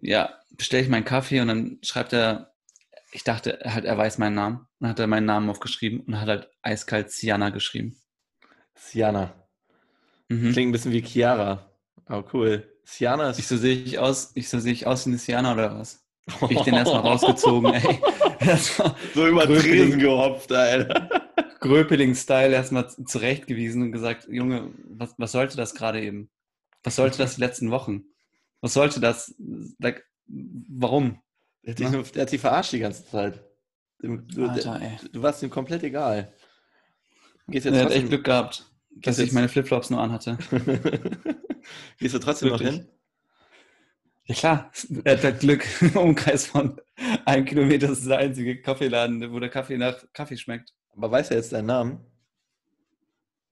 [0.00, 2.52] ja, bestelle ich meinen Kaffee und dann schreibt er,
[3.10, 4.68] ich dachte halt, er weiß meinen Namen.
[4.78, 7.96] Dann hat er meinen Namen aufgeschrieben und hat halt eiskalt Siana geschrieben.
[8.76, 9.34] Siana.
[10.28, 10.52] Mhm.
[10.52, 11.68] Klingt ein bisschen wie Chiara.
[12.08, 12.72] Oh, cool.
[12.88, 13.38] Siana ist.
[13.40, 16.04] Ich so sehe ich aus, ich so sehe ich aus wie eine Siana oder was?
[16.48, 17.98] Ich den erstmal rausgezogen, ey.
[19.14, 19.44] So über.
[19.46, 21.08] Tresen gehopft, Alter.
[21.60, 26.30] Gröpeling-Style erstmal zurechtgewiesen und gesagt, Junge, was, was sollte das gerade eben?
[26.84, 28.04] Was sollte das die letzten Wochen?
[28.60, 29.34] Was sollte das?
[29.80, 31.20] Like, warum?
[31.64, 33.42] Der hat, dich, nur- der hat dich verarscht die ganze Zeit.
[33.98, 34.96] Du, du, Alter, ey.
[35.10, 36.32] du warst ihm komplett egal.
[37.48, 38.66] Gehst Er jetzt hat echt Glück gehabt,
[39.02, 40.38] dass ich meine Flipflops nur anhatte.
[41.98, 42.80] Gehst du trotzdem noch Wirklich.
[42.80, 42.88] hin?
[44.24, 44.72] Ja klar,
[45.04, 45.64] er hat Glück.
[45.80, 46.80] Im Umkreis von
[47.24, 50.72] einem Kilometer ist der einzige Kaffeeladen, wo der Kaffee nach Kaffee schmeckt.
[50.96, 52.00] Aber weiß er jetzt deinen Namen?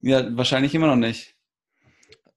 [0.01, 1.35] Ja, wahrscheinlich immer noch nicht.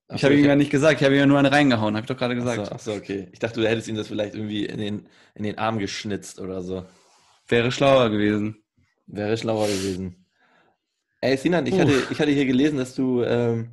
[0.07, 2.03] Ach Ich habe ihm ja nicht gesagt, ich habe ihm ja nur eine reingehauen, habe
[2.03, 2.67] ich doch gerade Ach gesagt.
[2.67, 3.27] so, ach so, okay.
[3.31, 6.61] Ich dachte, du hättest ihm das vielleicht irgendwie in den, in den Arm geschnitzt oder
[6.61, 6.85] so.
[7.47, 8.63] Wäre schlauer gewesen.
[9.07, 10.26] Wäre schlauer gewesen.
[11.27, 11.81] Ey, Sinan, ich Puh.
[11.81, 13.69] hatte, ich hatte hier gelesen, dass du ähm,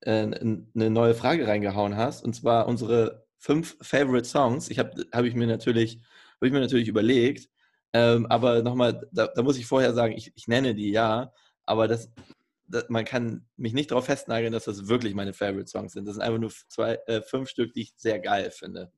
[0.00, 4.70] äh, eine neue Frage reingehauen hast, und zwar unsere fünf Favorite Songs.
[4.70, 5.98] Ich habe hab ich mir natürlich,
[6.36, 7.48] habe ich mir natürlich überlegt,
[7.92, 11.32] ähm, aber nochmal, da, da muss ich vorher sagen, ich, ich nenne die ja,
[11.66, 12.12] aber das,
[12.68, 16.06] das, man kann mich nicht darauf festnageln, dass das wirklich meine Favorite Songs sind.
[16.06, 18.92] Das sind einfach nur zwei, äh, fünf Stück, die ich sehr geil finde.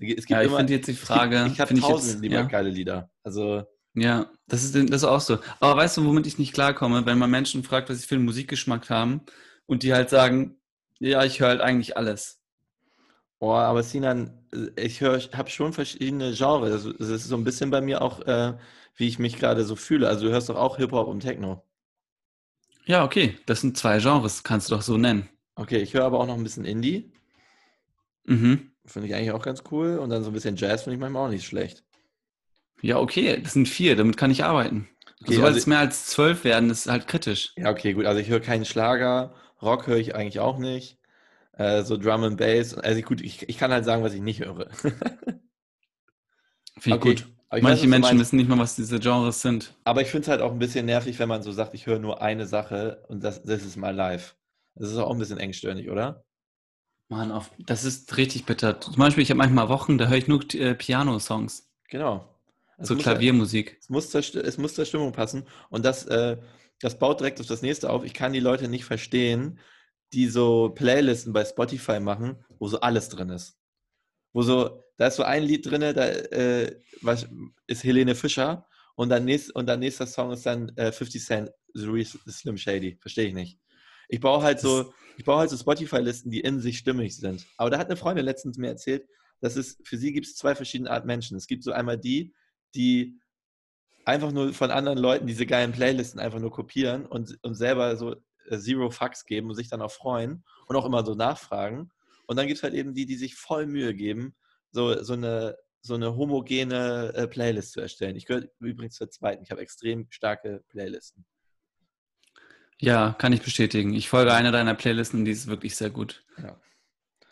[0.00, 1.44] Es gibt Ja, ich finde jetzt die Frage.
[1.44, 2.42] Gibt, ich habe tausend lieber ja.
[2.42, 3.10] geile Lieder.
[3.22, 3.64] Also,
[3.94, 5.38] Ja, das ist, das ist auch so.
[5.60, 8.24] Aber weißt du, womit ich nicht klarkomme, wenn man Menschen fragt, was sie für einen
[8.24, 9.22] Musikgeschmack haben
[9.66, 10.56] und die halt sagen,
[11.00, 12.40] ja, ich höre halt eigentlich alles.
[13.40, 16.72] Oh, aber Sinan, ich höre, habe schon verschiedene Genres.
[16.72, 18.56] Also, Es ist so ein bisschen bei mir auch, äh,
[18.96, 20.08] wie ich mich gerade so fühle.
[20.08, 21.62] Also du hörst doch auch Hip-Hop und Techno.
[22.86, 25.28] Ja, okay, das sind zwei Genres, kannst du doch so nennen.
[25.56, 27.12] Okay, ich höre aber auch noch ein bisschen Indie.
[28.28, 28.70] Mhm.
[28.86, 29.98] Finde ich eigentlich auch ganz cool.
[29.98, 31.84] Und dann so ein bisschen Jazz finde ich manchmal auch nicht schlecht.
[32.80, 34.88] Ja, okay, das sind vier, damit kann ich arbeiten.
[35.22, 37.52] Okay, Sobald also- es mehr als zwölf werden, ist halt kritisch.
[37.56, 38.06] Ja, okay, gut.
[38.06, 40.96] Also ich höre keinen Schlager, Rock höre ich eigentlich auch nicht.
[41.52, 42.74] Äh, so Drum and Bass.
[42.74, 44.68] Also gut, ich, ich kann halt sagen, was ich nicht höre.
[46.78, 47.26] Finde ich Okay, gut.
[47.50, 48.20] weiß, Manche du Menschen meinst.
[48.20, 49.74] wissen nicht mal, was diese Genres sind.
[49.84, 51.98] Aber ich finde es halt auch ein bisschen nervig, wenn man so sagt, ich höre
[51.98, 54.36] nur eine Sache und das, das ist mal live.
[54.76, 56.24] Das ist auch ein bisschen engstirnig, oder?
[57.08, 58.80] Mann, auf, das ist richtig bitter.
[58.80, 62.28] Zum Beispiel, ich habe manchmal Wochen, da höre ich nur äh, Piano-Songs, Genau.
[62.78, 63.76] Es so Klaviermusik.
[63.80, 65.44] Es muss, zur, es muss zur Stimmung passen.
[65.68, 66.38] Und das, äh,
[66.80, 68.04] das baut direkt auf das nächste auf.
[68.04, 69.58] Ich kann die Leute nicht verstehen,
[70.12, 73.58] die so Playlisten bei Spotify machen, wo so alles drin ist.
[74.32, 77.26] Wo so, da ist so ein Lied drin, da äh, was,
[77.66, 81.50] ist Helene Fischer und dann, nächst, und dann nächster Song ist dann äh, 50 Cent,
[81.76, 82.96] Slim Shady.
[83.00, 83.58] Verstehe ich nicht.
[84.08, 87.44] Ich baue halt so, ich baue halt so Spotify-Listen, die in sich stimmig sind.
[87.56, 89.06] Aber da hat eine Freundin letztens mir erzählt,
[89.40, 91.36] dass es für sie gibt es zwei verschiedene Art Menschen.
[91.36, 92.34] Es gibt so einmal die,
[92.74, 93.20] die
[94.04, 98.16] einfach nur von anderen Leuten diese geilen Playlisten einfach nur kopieren und, und selber so
[98.48, 101.90] äh, Zero Fucks geben und sich dann auch freuen und auch immer so nachfragen.
[102.26, 104.34] Und dann gibt es halt eben die, die sich voll Mühe geben,
[104.70, 108.16] so, so, eine, so eine homogene äh, Playlist zu erstellen.
[108.16, 109.42] Ich gehöre übrigens zur zweiten.
[109.42, 111.24] Ich habe extrem starke Playlisten.
[112.80, 113.92] Ja, kann ich bestätigen.
[113.92, 116.24] Ich folge einer deiner Playlisten die ist wirklich sehr gut.
[116.40, 116.58] Ja.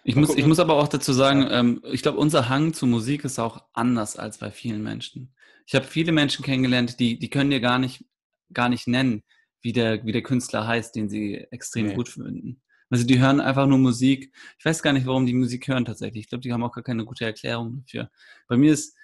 [0.09, 0.41] Ich Mal muss, gucken.
[0.41, 3.65] ich muss aber auch dazu sagen, ähm, ich glaube, unser Hang zur Musik ist auch
[3.73, 5.35] anders als bei vielen Menschen.
[5.67, 8.05] Ich habe viele Menschen kennengelernt, die, die können dir gar nicht,
[8.53, 9.25] gar nicht nennen,
[9.63, 11.95] wie der, wie der Künstler heißt, den sie extrem Nee.
[11.95, 12.63] gut finden.
[12.89, 14.33] Also die hören einfach nur Musik.
[14.61, 16.23] Ich weiß gar nicht, warum die Musik hören tatsächlich.
[16.23, 18.09] Ich glaube, die haben auch gar keine gute Erklärung dafür.
[18.47, 18.95] Bei mir ist,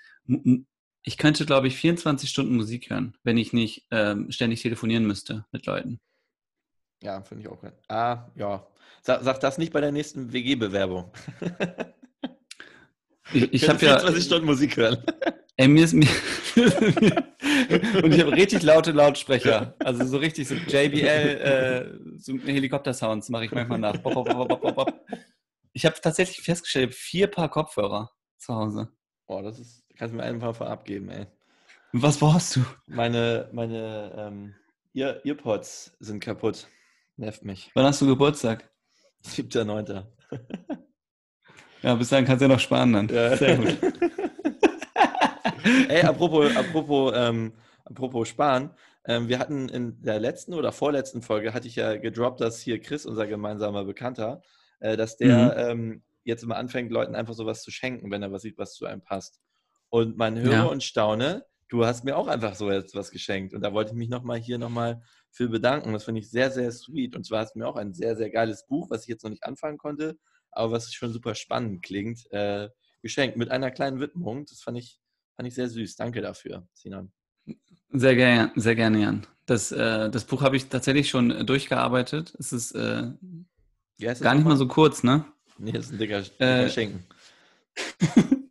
[1.03, 5.47] ich könnte, glaube ich, 24 Stunden Musik hören, wenn ich nicht ähm, ständig telefonieren müsste
[5.51, 5.99] mit Leuten.
[7.03, 7.73] Ja, finde ich auch geil.
[7.89, 8.67] Ah, ja.
[9.03, 11.13] Sag, sag das nicht bei der nächsten WG-Bewerbung.
[13.33, 15.03] Ich, ich habe ja, 24 Stunden Musik hören.
[15.57, 16.09] Ey, mir ist mir.
[18.03, 19.75] und ich habe richtig laute Lautsprecher.
[19.79, 23.97] Also so richtig so JBL, äh, so Helikopter-Sounds mache ich manchmal nach.
[23.99, 25.07] Bop, bop, bop.
[25.73, 28.89] Ich habe tatsächlich festgestellt, vier Paar Kopfhörer zu Hause.
[29.27, 31.27] Boah, das ist, kannst du mir einfach vorab geben, ey.
[31.93, 32.65] Und Was brauchst du?
[32.87, 34.55] Meine, meine ähm,
[34.95, 36.67] Ear Earpods sind kaputt.
[37.17, 37.71] Nervt mich.
[37.75, 38.71] Wann hast du Geburtstag?
[39.25, 40.05] 7.9.
[41.83, 43.09] Ja, bis dahin kannst du ja noch sparen dann.
[43.09, 43.37] Ja.
[43.37, 43.77] Sehr gut.
[45.89, 47.55] Ey, apropos, apropos, ähm,
[47.85, 48.71] apropos Sparen.
[49.05, 52.81] Ähm, wir hatten in der letzten oder vorletzten Folge, hatte ich ja gedroppt, dass hier
[52.81, 54.43] Chris, unser gemeinsamer Bekannter,
[54.79, 58.43] äh, dass der ähm, jetzt immer anfängt, Leuten einfach sowas zu schenken, wenn er was
[58.43, 59.41] sieht, was zu einem passt.
[59.89, 60.63] Und man höre Ja.
[60.65, 63.55] und staune, du hast mir auch einfach so jetzt was geschenkt.
[63.55, 65.03] Und da wollte ich mich nochmal hier nochmal
[65.33, 65.93] für bedanken.
[65.93, 67.17] Das finde ich sehr, sehr sweet.
[67.17, 69.45] Und zwar du mir auch ein sehr, sehr geiles Buch, was ich jetzt noch nicht
[69.45, 70.19] anfangen konnte,
[70.51, 72.69] aber was schon super spannend klingt, äh,
[73.01, 74.45] geschenkt mit einer kleinen Widmung.
[74.47, 75.01] Das fand ich,
[75.35, 75.97] fand ich sehr süß.
[75.97, 77.13] Danke dafür, Sinan.
[77.91, 79.27] Sehr gerne, sehr gerne, Jan.
[79.47, 82.35] Das, äh, das Buch habe ich tatsächlich schon durchgearbeitet.
[82.39, 83.11] Es ist äh,
[84.01, 85.25] heißt das gar nicht mal so kurz, ne?
[85.59, 87.05] Nee, das ist ein dicker, dicker Äh, Schinken.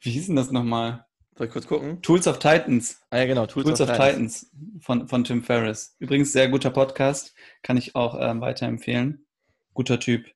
[0.00, 1.04] Wie hieß denn das nochmal?
[1.38, 2.02] Soll ich kurz gucken?
[2.02, 3.00] Tools of Titans.
[3.10, 3.46] Ah ja, genau.
[3.46, 5.94] Tools, Tools of Titans von, von Tim Ferriss.
[6.00, 7.32] Übrigens sehr guter Podcast,
[7.62, 9.24] kann ich auch ähm, weiterempfehlen.
[9.72, 10.26] Guter Typ.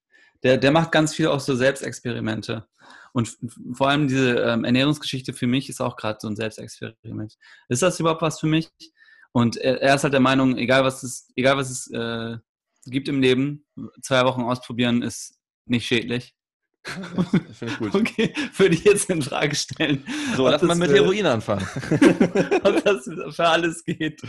[0.45, 2.69] Der, der macht ganz viel auch so Selbstexperimente.
[3.13, 3.37] Und
[3.73, 7.37] vor allem diese ähm, Ernährungsgeschichte für mich ist auch gerade so ein Selbstexperiment.
[7.69, 8.71] Ist das überhaupt was für mich?
[9.33, 12.37] Und er, er ist halt der Meinung, egal was es, egal was es äh,
[12.87, 13.67] gibt im Leben,
[14.03, 15.37] zwei Wochen ausprobieren ist
[15.67, 16.37] nicht schädlich.
[17.53, 17.95] Finde ich gut.
[17.95, 20.05] Okay, würde ich jetzt in Frage stellen.
[20.37, 21.67] So, lass mal mit äh, Heroin anfangen.
[22.65, 24.21] ob das für alles geht.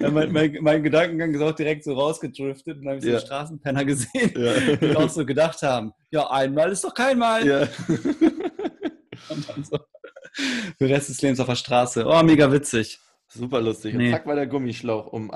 [0.00, 3.10] Ja, mein, mein, mein Gedankengang ist auch direkt so rausgedriftet und dann habe ich so
[3.10, 3.16] Ja.
[3.18, 4.76] einen Straßenpenner gesehen, Ja.
[4.76, 7.46] die auch so gedacht haben, ja, einmal ist doch keinmal.
[7.46, 7.68] ja.
[9.28, 9.78] Und dann so
[10.80, 12.04] den Rest des Lebens auf der Straße.
[12.06, 12.98] Oh, mega witzig.
[13.28, 13.94] Super lustig.
[13.94, 14.10] Und Nee.
[14.10, 15.30] zack war der Gummischlauch um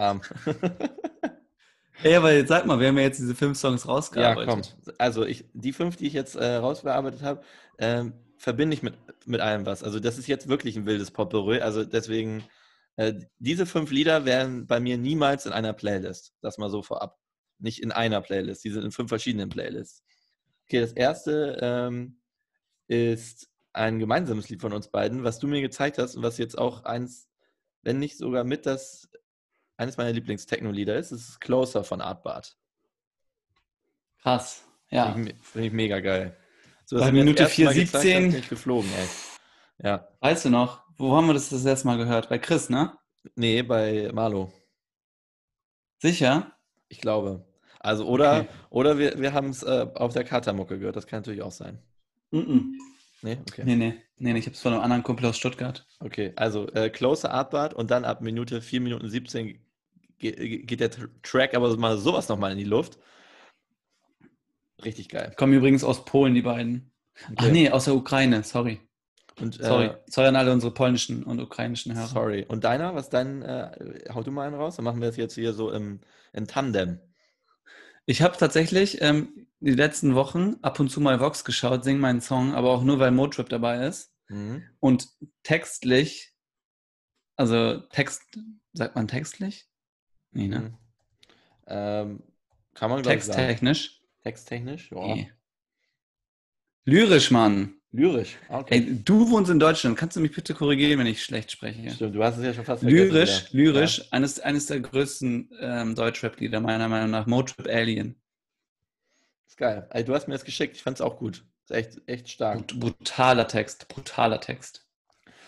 [2.02, 3.94] Ey, aber jetzt sag mal, wir haben ja jetzt diese fünf Songs Ja, komm.
[3.94, 4.76] rausgearbeitet.
[4.98, 7.42] Also ich, die fünf, die ich jetzt äh, rausbearbeitet habe,
[7.78, 8.94] ähm, verbinde ich mit,
[9.26, 9.82] mit allem was.
[9.82, 11.60] Also das ist jetzt wirklich ein wildes Potpourri.
[11.60, 12.42] Also deswegen,
[12.96, 16.32] äh, diese fünf Lieder wären bei mir niemals in einer Playlist.
[16.40, 17.18] Das mal so vorab.
[17.58, 18.64] Nicht in einer Playlist.
[18.64, 20.02] Die sind in fünf verschiedenen Playlists.
[20.64, 22.20] Okay, das erste ähm,
[22.86, 26.56] ist ein gemeinsames Lied von uns beiden, was du mir gezeigt hast und was jetzt
[26.56, 27.28] auch eins,
[27.82, 29.08] wenn nicht sogar mit das
[29.80, 31.10] eines meiner Lieblings-Techno-Lieder ist.
[31.10, 32.56] Es ist Closer von Artbart.
[34.22, 34.64] Krass.
[34.90, 35.12] Ja.
[35.12, 36.36] Finde ich, find ich mega geil.
[36.84, 38.30] So, Bei Minute das erste Mal gezeigt hast, 4,17.
[38.30, 39.86] bin ich geflogen, ey.
[39.88, 40.08] Ja.
[40.20, 42.28] Weißt du noch, wo haben wir das das erste Mal gehört?
[42.28, 42.92] Bei Chris, ne?
[43.36, 44.52] Nee, bei Marlo.
[45.98, 46.52] Sicher?
[46.88, 47.46] Ich glaube.
[47.78, 48.48] Also, oder, Okay.
[48.70, 50.96] oder wir, wir haben es äh, auf der Katamucke gehört.
[50.96, 51.78] Das kann natürlich auch sein.
[52.30, 52.78] Mhm.
[53.22, 53.62] Nee, okay.
[53.64, 55.86] Nee, nee, nee, nee, ich habe es von einem anderen Kumpel aus Stuttgart.
[56.00, 59.60] Okay, also äh, Closer Artbart und dann ab Minute 4 Minuten 17 ge
[60.20, 62.98] geht der Tr- Track aber mal sowas nochmal in die Luft.
[64.84, 65.34] Richtig geil.
[65.36, 66.90] Kommen übrigens aus Polen, die beiden.
[67.24, 67.52] Ach Okay.
[67.52, 68.80] nee, aus der Ukraine, sorry.
[69.40, 69.86] Und, Sorry.
[69.86, 72.06] Äh, sorry an alle unsere polnischen und ukrainischen Hörer.
[72.08, 72.44] sorry.
[72.46, 74.76] Und deiner, was dein, äh, hau du mal einen raus?
[74.76, 76.00] Dann machen wir das jetzt hier so im,
[76.34, 77.00] im Tandem.
[78.04, 82.20] Ich habe tatsächlich ähm, die letzten Wochen ab und zu mal Vox geschaut, sing meinen
[82.20, 84.12] Song, aber auch nur, weil Motrip dabei ist.
[84.28, 84.62] Mhm.
[84.78, 85.08] Und
[85.42, 86.34] textlich,
[87.36, 88.22] also Text,
[88.74, 89.69] sagt man textlich?
[90.32, 90.58] Nee, ne?
[90.60, 90.74] Mhm.
[91.66, 92.22] Ähm,
[92.74, 93.38] kann man, glaube ich, sagen.
[93.38, 94.00] Texttechnisch?
[94.22, 94.90] Texttechnisch?
[94.90, 95.14] Ja.
[95.14, 95.32] Nee.
[96.84, 97.74] Lyrisch, Mann.
[97.92, 98.36] Lyrisch.
[98.48, 98.74] Ah, Okay.
[98.76, 99.96] Ey, du wohnst in Deutschland.
[99.96, 101.90] Kannst du mich bitte korrigieren, wenn ich schlecht spreche?
[101.90, 103.12] Stimmt, du hast es ja schon fast vergessen.
[103.12, 103.72] Lyrisch, wieder.
[103.72, 107.26] lyrisch, eines, eines der größten ähm, Deutschrap-Lieder, meiner Meinung nach.
[107.26, 108.14] Motrip Alien.
[109.48, 109.86] Ist geil.
[109.90, 111.44] Ey, du hast mir das geschickt, ich fand es auch gut.
[111.64, 112.58] Ist echt, echt stark.
[112.68, 114.86] Brut- Brutaler Text, brutaler Text.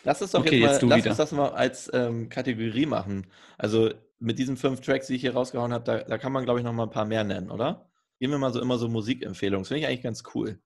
[0.05, 1.11] Lass uns doch Okay, jetzt mal, jetzt lass wieder.
[1.11, 3.29] uns das mal als ähm, Kategorie machen.
[3.57, 3.93] Also
[4.23, 6.65] mit diesen fünf Tracks, die ich hier rausgehauen habe, da, da kann man, glaube ich,
[6.65, 7.91] noch mal ein paar mehr nennen, oder?
[8.19, 9.63] Geben wir mal so immer so Musikempfehlungen.
[9.63, 10.61] Das finde ich eigentlich ganz cool.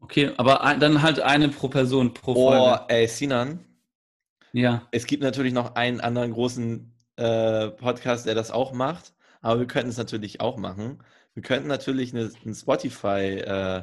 [0.00, 2.84] Okay, aber ein, dann halt eine pro Person, pro Oh, Folge.
[2.88, 3.64] ey, Sinan,
[4.52, 4.86] Ja.
[4.92, 9.66] es gibt natürlich noch einen anderen großen äh, Podcast, der das auch macht, aber wir
[9.66, 11.02] könnten es natürlich auch machen.
[11.34, 13.82] Wir könnten natürlich eine, eine Spotify, äh,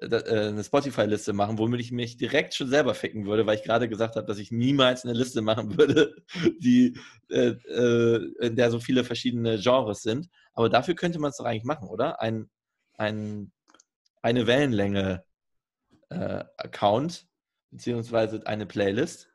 [0.00, 4.14] eine Spotify-Liste machen, womit ich mich direkt schon selber ficken würde, weil ich gerade gesagt
[4.16, 6.14] habe, dass ich niemals eine Liste machen würde,
[6.60, 6.96] die,
[7.30, 10.28] äh, äh, in der so viele verschiedene Genres sind.
[10.54, 12.20] Aber dafür könnte man es doch eigentlich machen, oder?
[12.20, 12.48] Ein,
[12.96, 13.52] ein,
[14.22, 15.24] eine Wellenlänge
[16.10, 17.26] äh, Account,
[17.70, 19.28] beziehungsweise eine Playlist.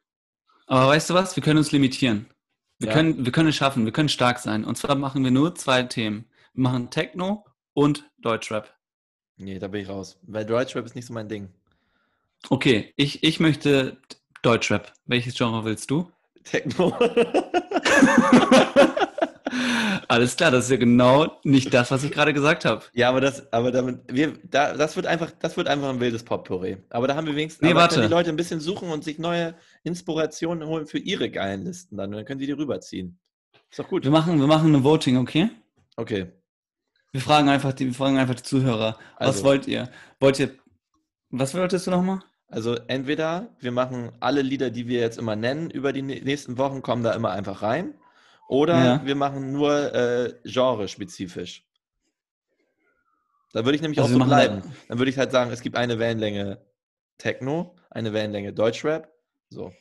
[0.68, 1.36] Aber weißt du was?
[1.36, 2.30] Wir können uns limitieren.
[2.80, 2.94] Wir, Ja.
[2.94, 4.64] können, wir können es schaffen, wir können stark sein.
[4.66, 6.30] Und zwar machen wir nur zwei Themen.
[6.54, 8.74] Wir machen Techno und Deutschrap.
[9.44, 10.18] Nee, da bin ich raus.
[10.24, 11.50] Weil Deutschrap ist nicht so mein Ding.
[12.50, 13.98] Okay, ich, ich möchte
[14.42, 14.94] Deutschrap.
[15.06, 16.10] Welches Genre willst du?
[16.44, 16.94] Techno.
[20.08, 22.84] Alles klar, das ist ja genau nicht das, was ich gerade gesagt habe.
[22.94, 26.24] ja, aber das, aber damit, wir, da, das wird einfach, das wird einfach ein wildes
[26.24, 26.78] Potpourri.
[26.90, 27.96] Aber da haben wir wenigstens, Nee, warte.
[27.96, 31.98] können die Leute ein bisschen suchen und sich neue Inspirationen holen für ihre geilen Listen
[31.98, 32.10] dann.
[32.10, 33.18] Und dann können sie die rüberziehen.
[33.70, 34.04] Ist doch gut.
[34.04, 35.50] Wir machen, wir machen eine Voting, okay?
[35.96, 36.28] Okay.
[37.14, 38.98] Wir fragen einfach die, wir fragen einfach die Zuhörer.
[39.20, 39.44] Was Also.
[39.46, 39.90] wollt ihr?
[40.20, 40.56] Wollt ihr,
[41.30, 42.20] was wolltest du nochmal?
[42.48, 46.58] Also entweder wir machen alle Lieder, die wir jetzt immer nennen, über die nä- nächsten
[46.58, 47.94] Wochen, kommen da immer einfach rein.
[48.50, 49.06] Oder Ja.
[49.06, 51.64] wir machen nur äh, genre-spezifisch.
[53.54, 54.62] Da würde ich nämlich Also auch so bleiben.
[54.64, 56.66] da- Dann würde ich halt sagen, es gibt eine Wellenlänge
[57.20, 59.08] Techno, eine Wellenlänge Deutschrap.
[59.50, 59.72] So.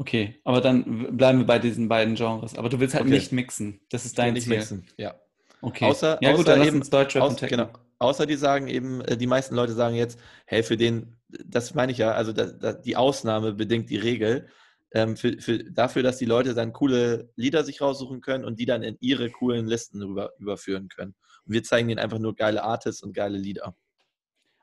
[0.00, 2.56] Okay, aber dann bleiben wir bei diesen beiden Genres.
[2.56, 3.14] Aber du willst halt Okay.
[3.14, 3.80] nicht mixen.
[3.90, 4.56] Das ist dein nicht Ziel.
[4.56, 4.86] mixen.
[4.96, 5.14] Ja.
[5.60, 5.86] Okay.
[5.86, 7.66] Außer- ja gut, außer dann eben- Deutschrap Techno.
[7.66, 7.78] genau.
[7.98, 11.90] Außer die sagen eben, äh, die meisten Leute sagen jetzt, hey, für den, das meine
[11.90, 14.46] ich ja, also da, da, die Ausnahme bedingt die Regel.
[14.92, 18.66] Ähm, für, für, dafür, dass die Leute dann coole Lieder sich raussuchen können und die
[18.66, 21.14] dann in ihre coolen Listen rüber, überführen können.
[21.44, 23.74] Und wir zeigen ihnen einfach nur geile Artists und geile Lieder.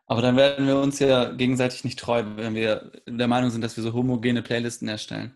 [0.07, 3.75] Aber dann werden wir uns ja gegenseitig nicht treu, wenn wir der Meinung sind, dass
[3.75, 5.33] wir so homogene Playlisten erstellen.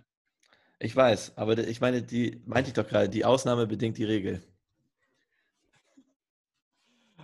[0.80, 4.42] Ich weiß, aber ich meine, die meinte ich doch gerade, die Ausnahme bedingt die Regel.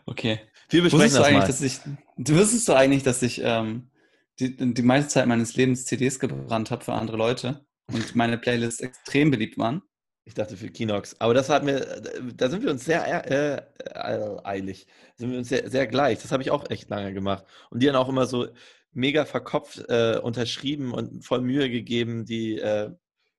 [0.06, 0.40] Okay.
[0.70, 1.48] Wir besprechen Wusstest du das eigentlich, mal.
[1.48, 1.80] dass ich,
[2.18, 3.90] du wusstest du eigentlich, dass ich ähm,
[4.40, 8.82] die, die meiste Zeit meines Lebens CDs gebrannt habe für andere Leute und meine Playlists
[8.82, 9.84] extrem beliebt waren?
[10.28, 11.16] Ich dachte für Kinox.
[11.20, 12.02] Aber das hat mir,
[12.36, 14.88] da sind wir uns sehr äh, äh, eilig.
[15.16, 16.20] Sind wir uns sehr, sehr gleich.
[16.20, 17.46] Das habe ich auch echt lange gemacht.
[17.70, 18.48] Und die dann auch immer so
[18.92, 22.92] mega verkopft äh, unterschrieben und voll Mühe gegeben, die äh,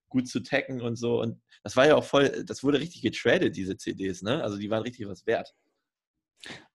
[0.09, 1.21] gut zu taggen und so.
[1.21, 4.43] Und das war ja auch voll, das wurde richtig getradet, diese CDs, ne?
[4.45, 5.55] Also die waren richtig was wert.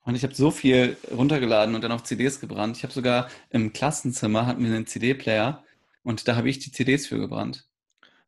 [0.02, 2.76] Und ich habe so viel runtergeladen und dann auf CDs gebrannt.
[2.78, 5.64] Ich habe sogar im Klassenzimmer hatten wir einen CD-Player
[6.04, 7.71] und da habe ich die CDs für gebrannt.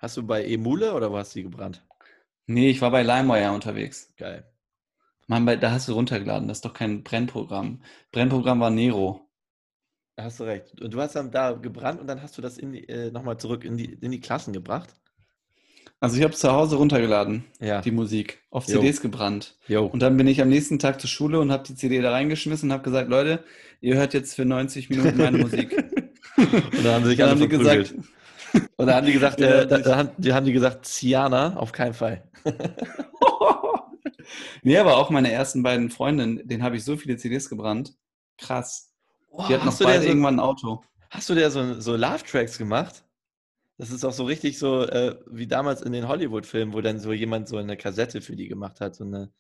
[0.03, 1.81] Hast du bei Emule oder wo hast du die gebrannt?
[2.45, 4.11] Nee, ich war bei LimeWire unterwegs.
[4.17, 4.45] Geil.
[5.27, 7.81] Mann, da hast du runtergeladen, das ist doch kein Brennprogramm.
[8.11, 9.21] Brennprogramm war Nero.
[10.17, 10.81] Da hast du recht.
[10.81, 13.37] Und du hast dann da gebrannt und dann hast du das in die, äh, nochmal
[13.37, 14.93] zurück in die, in die Klassen gebracht?
[16.01, 17.79] Also ich habe zu Hause runtergeladen, Ja.
[17.79, 18.81] die Musik, auf Jo.
[18.81, 19.57] CDs gebrannt.
[19.69, 19.85] Jo.
[19.85, 22.67] Und dann bin ich am nächsten Tag zur Schule und habe die CD da reingeschmissen
[22.69, 23.45] und habe gesagt, Leute,
[23.79, 25.71] ihr hört jetzt für 90 Minuten meine Musik.
[26.35, 27.93] Und dann haben sie sich Dann alle haben die gesagt,
[28.77, 31.71] Und da haben die gesagt, äh, da, da haben, die haben die gesagt, Ciana, auf
[31.71, 32.23] keinen Fall.
[34.63, 37.93] nee, aber auch meine ersten beiden Freundinnen, denen habe ich so viele CDs gebrannt.
[38.37, 38.91] Krass.
[39.29, 40.83] Oh, Die hatten noch beide so, irgendwann ein Auto.
[41.09, 43.03] hast du dir so, so Love-Tracks gemacht?
[43.77, 47.11] Das ist auch so richtig so, äh, wie damals in den Hollywood-Filmen, wo dann so
[47.13, 49.31] jemand so eine Kassette für die gemacht hat, so eine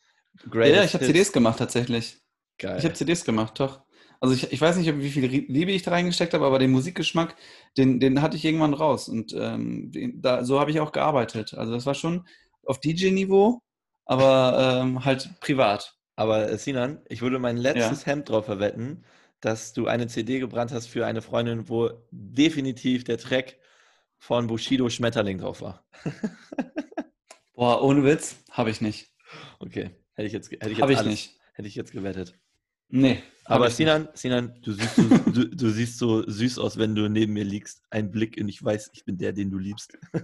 [0.43, 1.05] Ja, Greatest ja, ich habe.
[1.05, 2.17] CDs gemacht tatsächlich.
[2.57, 2.77] Geil.
[2.79, 3.81] Ich habe CDs gemacht, doch.
[4.23, 7.35] Also ich, ich weiß nicht, wie viel Liebe ich da reingesteckt habe, aber den Musikgeschmack,
[7.75, 9.09] den, den hatte ich irgendwann raus.
[9.09, 11.53] Und ähm, den, da, so habe ich auch gearbeitet.
[11.55, 12.25] Also das war schon
[12.65, 13.61] auf DJ-Niveau,
[14.05, 15.97] aber ähm, halt privat.
[16.15, 19.03] Aber äh, Sinan, ich würde mein letztes Hemd drauf verwetten,
[19.41, 23.57] dass du eine CD gebrannt hast für eine Freundin, wo definitiv der Track
[24.19, 25.85] von Bushido Schmetterling drauf war.
[27.55, 29.11] Boah, ohne Witz, habe ich nicht.
[29.59, 31.39] Okay, hätte ich jetzt, hätte ich jetzt, Habe ich alles- nicht.
[31.55, 32.39] Hätte ich jetzt gewettet.
[32.87, 33.21] Nee.
[33.45, 37.33] Aber Sinan, Sinan, du siehst, so, du, du siehst so süß aus, wenn du neben
[37.33, 37.81] mir liegst.
[37.89, 39.97] Ein Blick und ich weiß, ich bin der, den du liebst.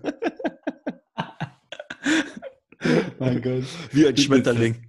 [3.19, 3.63] Mein Gott.
[3.91, 4.87] Wie ein Schmetterling.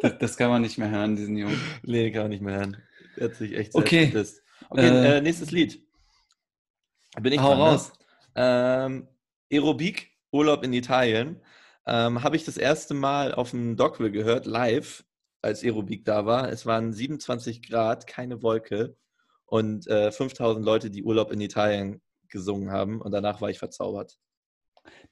[0.00, 1.60] Das, das kann man nicht mehr hören, diesen Jungen.
[1.82, 2.76] nee, kann man nicht mehr hören.
[3.16, 4.12] Der hat sich echt Okay.
[4.68, 5.82] Okay, Äh, äh, nächstes Lied.
[7.20, 7.64] Bin ich Hau dran, ne?
[7.64, 7.92] raus.
[8.34, 9.08] Ähm,
[9.50, 11.40] Aerobik, Urlaub in Italien.
[11.86, 15.04] Ähm, Habe ich das erste Mal auf dem Dockville gehört, live,
[15.42, 16.50] als Aerobik da war.
[16.50, 18.96] Es waren 27 Grad, keine Wolke
[19.44, 23.00] und äh, 5000 Leute, die Urlaub in Italien gesungen haben.
[23.00, 24.18] Und danach war ich verzaubert.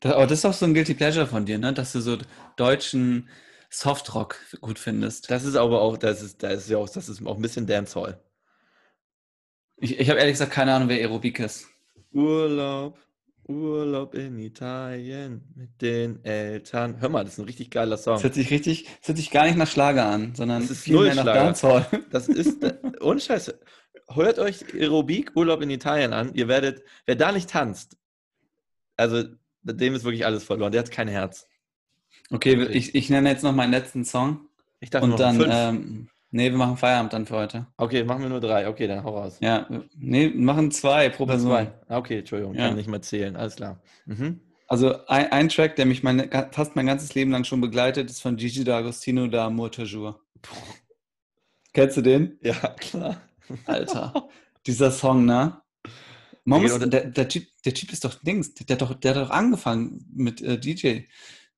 [0.00, 1.72] Das, aber das ist doch so ein Guilty Pleasure von dir, ne?
[1.72, 2.18] dass du so
[2.56, 3.28] deutschen
[3.70, 5.30] Softrock gut findest.
[5.30, 7.66] Das ist aber auch, das ist, das ist ja auch, das ist auch ein bisschen
[7.66, 8.22] Dancehall.
[9.76, 11.66] Ich, ich habe ehrlich gesagt keine Ahnung, wer Aerobik ist.
[12.12, 12.98] Urlaub,
[13.47, 17.01] Urlaub in Italien mit den Eltern.
[17.01, 18.14] Hör mal, das ist ein richtig geiler Song.
[18.14, 20.82] Das hört sich richtig, das hört sich gar nicht nach Schlager an, sondern Das ist
[20.82, 21.24] viel mehr nach.
[21.24, 21.86] Dancehall.
[22.11, 23.59] Das ist, äh, ohne Scheiße.
[24.09, 26.34] Hört euch Aerobik, Urlaub in Italien an.
[26.34, 27.97] Ihr werdet, wer da nicht tanzt,
[28.97, 29.24] also
[29.62, 30.72] dem ist wirklich alles verloren.
[30.72, 31.47] Der hat kein Herz.
[32.30, 34.49] Okay, ich, ich nenne jetzt noch meinen letzten Song
[34.80, 35.53] Ich dachte und noch dann, fünf.
[35.53, 37.66] ähm, nee, wir machen Feierabend dann für heute.
[37.76, 38.68] okay, machen wir nur drei.
[38.68, 39.39] Okay, dann hau raus.
[39.41, 39.66] Ja,
[39.97, 41.51] nee, machen zwei pro Person.
[41.51, 41.72] Zwei.
[41.89, 42.66] Okay, Entschuldigung, Ja.
[42.68, 43.37] kann nicht mal zählen.
[43.37, 43.80] Alles klar.
[44.07, 44.41] Mhm.
[44.66, 48.20] Also ein, ein Track, der mich meine, fast mein ganzes Leben lang schon begleitet, ist
[48.22, 50.16] von Gigi D'Agostino, da Amour toujours.
[51.72, 52.39] Kennst du den?
[52.43, 53.20] Ja, klar.
[53.66, 54.28] Alter,
[54.66, 55.61] dieser Song, ne?
[56.45, 59.14] Man Der muss, der, der, typ, der Typ ist doch Dings, der, hat doch, der
[59.14, 61.01] hat doch angefangen mit äh, DJ.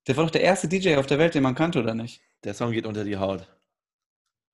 [0.07, 2.21] Der war doch der erste DJ auf der Welt, den man kannte, oder nicht?
[2.45, 3.49] Der Song geht unter die Haut.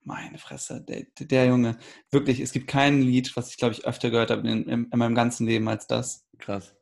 [0.05, 1.79] Meine Fresse, der, der, Junge.
[2.11, 4.99] Wirklich, es gibt kein Lied, was ich, glaube ich, öfter gehört habe in, in, in
[4.99, 6.27] meinem ganzen Leben als das.
[6.39, 6.75] Krass.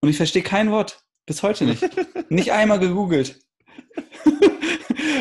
[0.00, 1.04] Und ich verstehe kein Wort.
[1.26, 1.82] Bis heute nicht.
[2.30, 3.40] nicht einmal gegoogelt.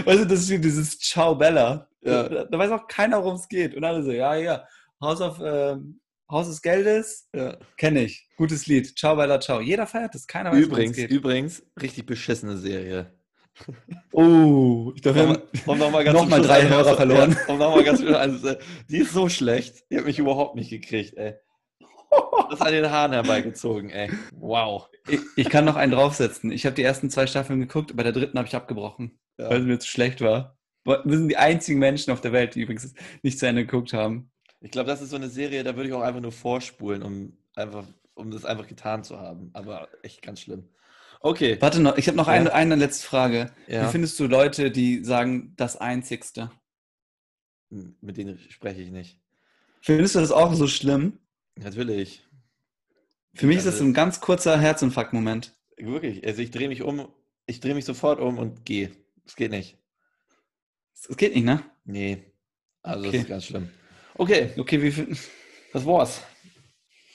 [0.06, 1.88] weißt du, das ist wie dieses Ciao Bella.
[2.02, 2.30] Ja.
[2.30, 3.76] Da, da weiß auch keiner, worum es geht.
[3.76, 4.68] Und alle so, ja, ja.
[5.00, 7.58] Haus auf ähm, Haus des Geldes, Ja.
[7.78, 8.28] kenne ich.
[8.38, 8.98] Gutes Lied.
[8.98, 9.60] Ciao Bella, ciao.
[9.62, 10.28] Jeder feiert das.
[10.28, 11.12] Keiner weiß, es Übrigens, geht.
[11.12, 13.14] übrigens, richtig beschissene Serie.
[14.12, 17.38] Oh, ich glaube, wir haben nochmal ganz noch zum mal Schluss drei Hörer verloren.
[17.48, 21.16] Ja, nochmal ganz also, äh, die ist so schlecht, die hat mich überhaupt nicht gekriegt,
[21.18, 21.36] ey.
[22.50, 24.12] Das an den Haaren herbeigezogen, ey.
[24.36, 24.90] Wow.
[25.08, 26.52] ich, ich kann noch einen draufsetzen.
[26.52, 29.50] Ich habe die ersten zwei Staffeln geguckt, bei der dritten habe ich abgebrochen, Ja.
[29.50, 30.58] weil es mir zu schlecht war.
[30.84, 34.32] Wir sind die einzigen Menschen auf der Welt, die übrigens nicht zu Ende geguckt haben.
[34.60, 37.38] Ich glaube, das ist so eine Serie, da würde ich auch einfach nur vorspulen, um
[37.56, 37.86] einfach,
[38.16, 39.52] um das einfach getan zu haben.
[39.54, 40.70] Aber echt ganz schlimm.
[41.24, 41.58] Okay.
[41.62, 42.34] Warte noch, ich habe noch Ja.
[42.34, 43.52] eine, eine letzte Frage.
[43.68, 43.86] Ja.
[43.88, 46.52] Wie findest du Leute, die sagen, das Einzigste?
[47.70, 49.20] Mit denen spreche ich nicht.
[49.82, 51.20] Findest du das auch so schlimm?
[51.56, 52.26] Natürlich.
[53.34, 55.54] Für mich ist das Also- ein ganz kurzer Herzinfarkt-Moment.
[55.78, 56.26] Wirklich.
[56.26, 57.08] Also ich drehe mich um,
[57.46, 58.92] ich drehe mich sofort um und gehe.
[59.26, 59.78] Es geht nicht.
[61.08, 61.64] Das geht nicht, ne?
[61.86, 62.24] Nee.
[62.84, 63.12] Also Okay.
[63.18, 63.70] das ist ganz schlimm.
[64.16, 65.18] Okay, Okay, wie viel?
[65.74, 66.22] das war's.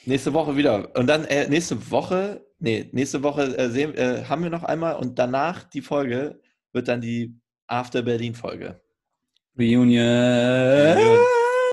[0.04, 0.94] Nächste Woche wieder.
[0.96, 4.96] Und dann äh, nächste Woche, nee, nächste Woche äh, sehen, äh, haben wir noch einmal
[4.96, 6.40] und danach die Folge
[6.72, 8.80] wird dann die After Berlin Folge.
[9.58, 11.18] Reunion.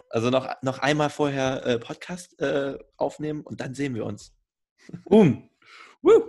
[0.10, 4.36] Also noch, noch einmal vorher äh, Podcast äh, aufnehmen und dann sehen wir uns.
[5.06, 5.50] Boom.
[6.02, 6.20] Woo.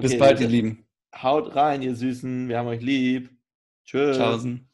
[0.00, 0.48] Bis Okay, bald, ihr.
[0.48, 0.86] Lieben.
[1.14, 2.48] Haut rein, ihr Süßen.
[2.48, 3.30] Wir haben euch lieb.
[3.84, 4.16] Tschüss.
[4.16, 4.68] Tschaußen.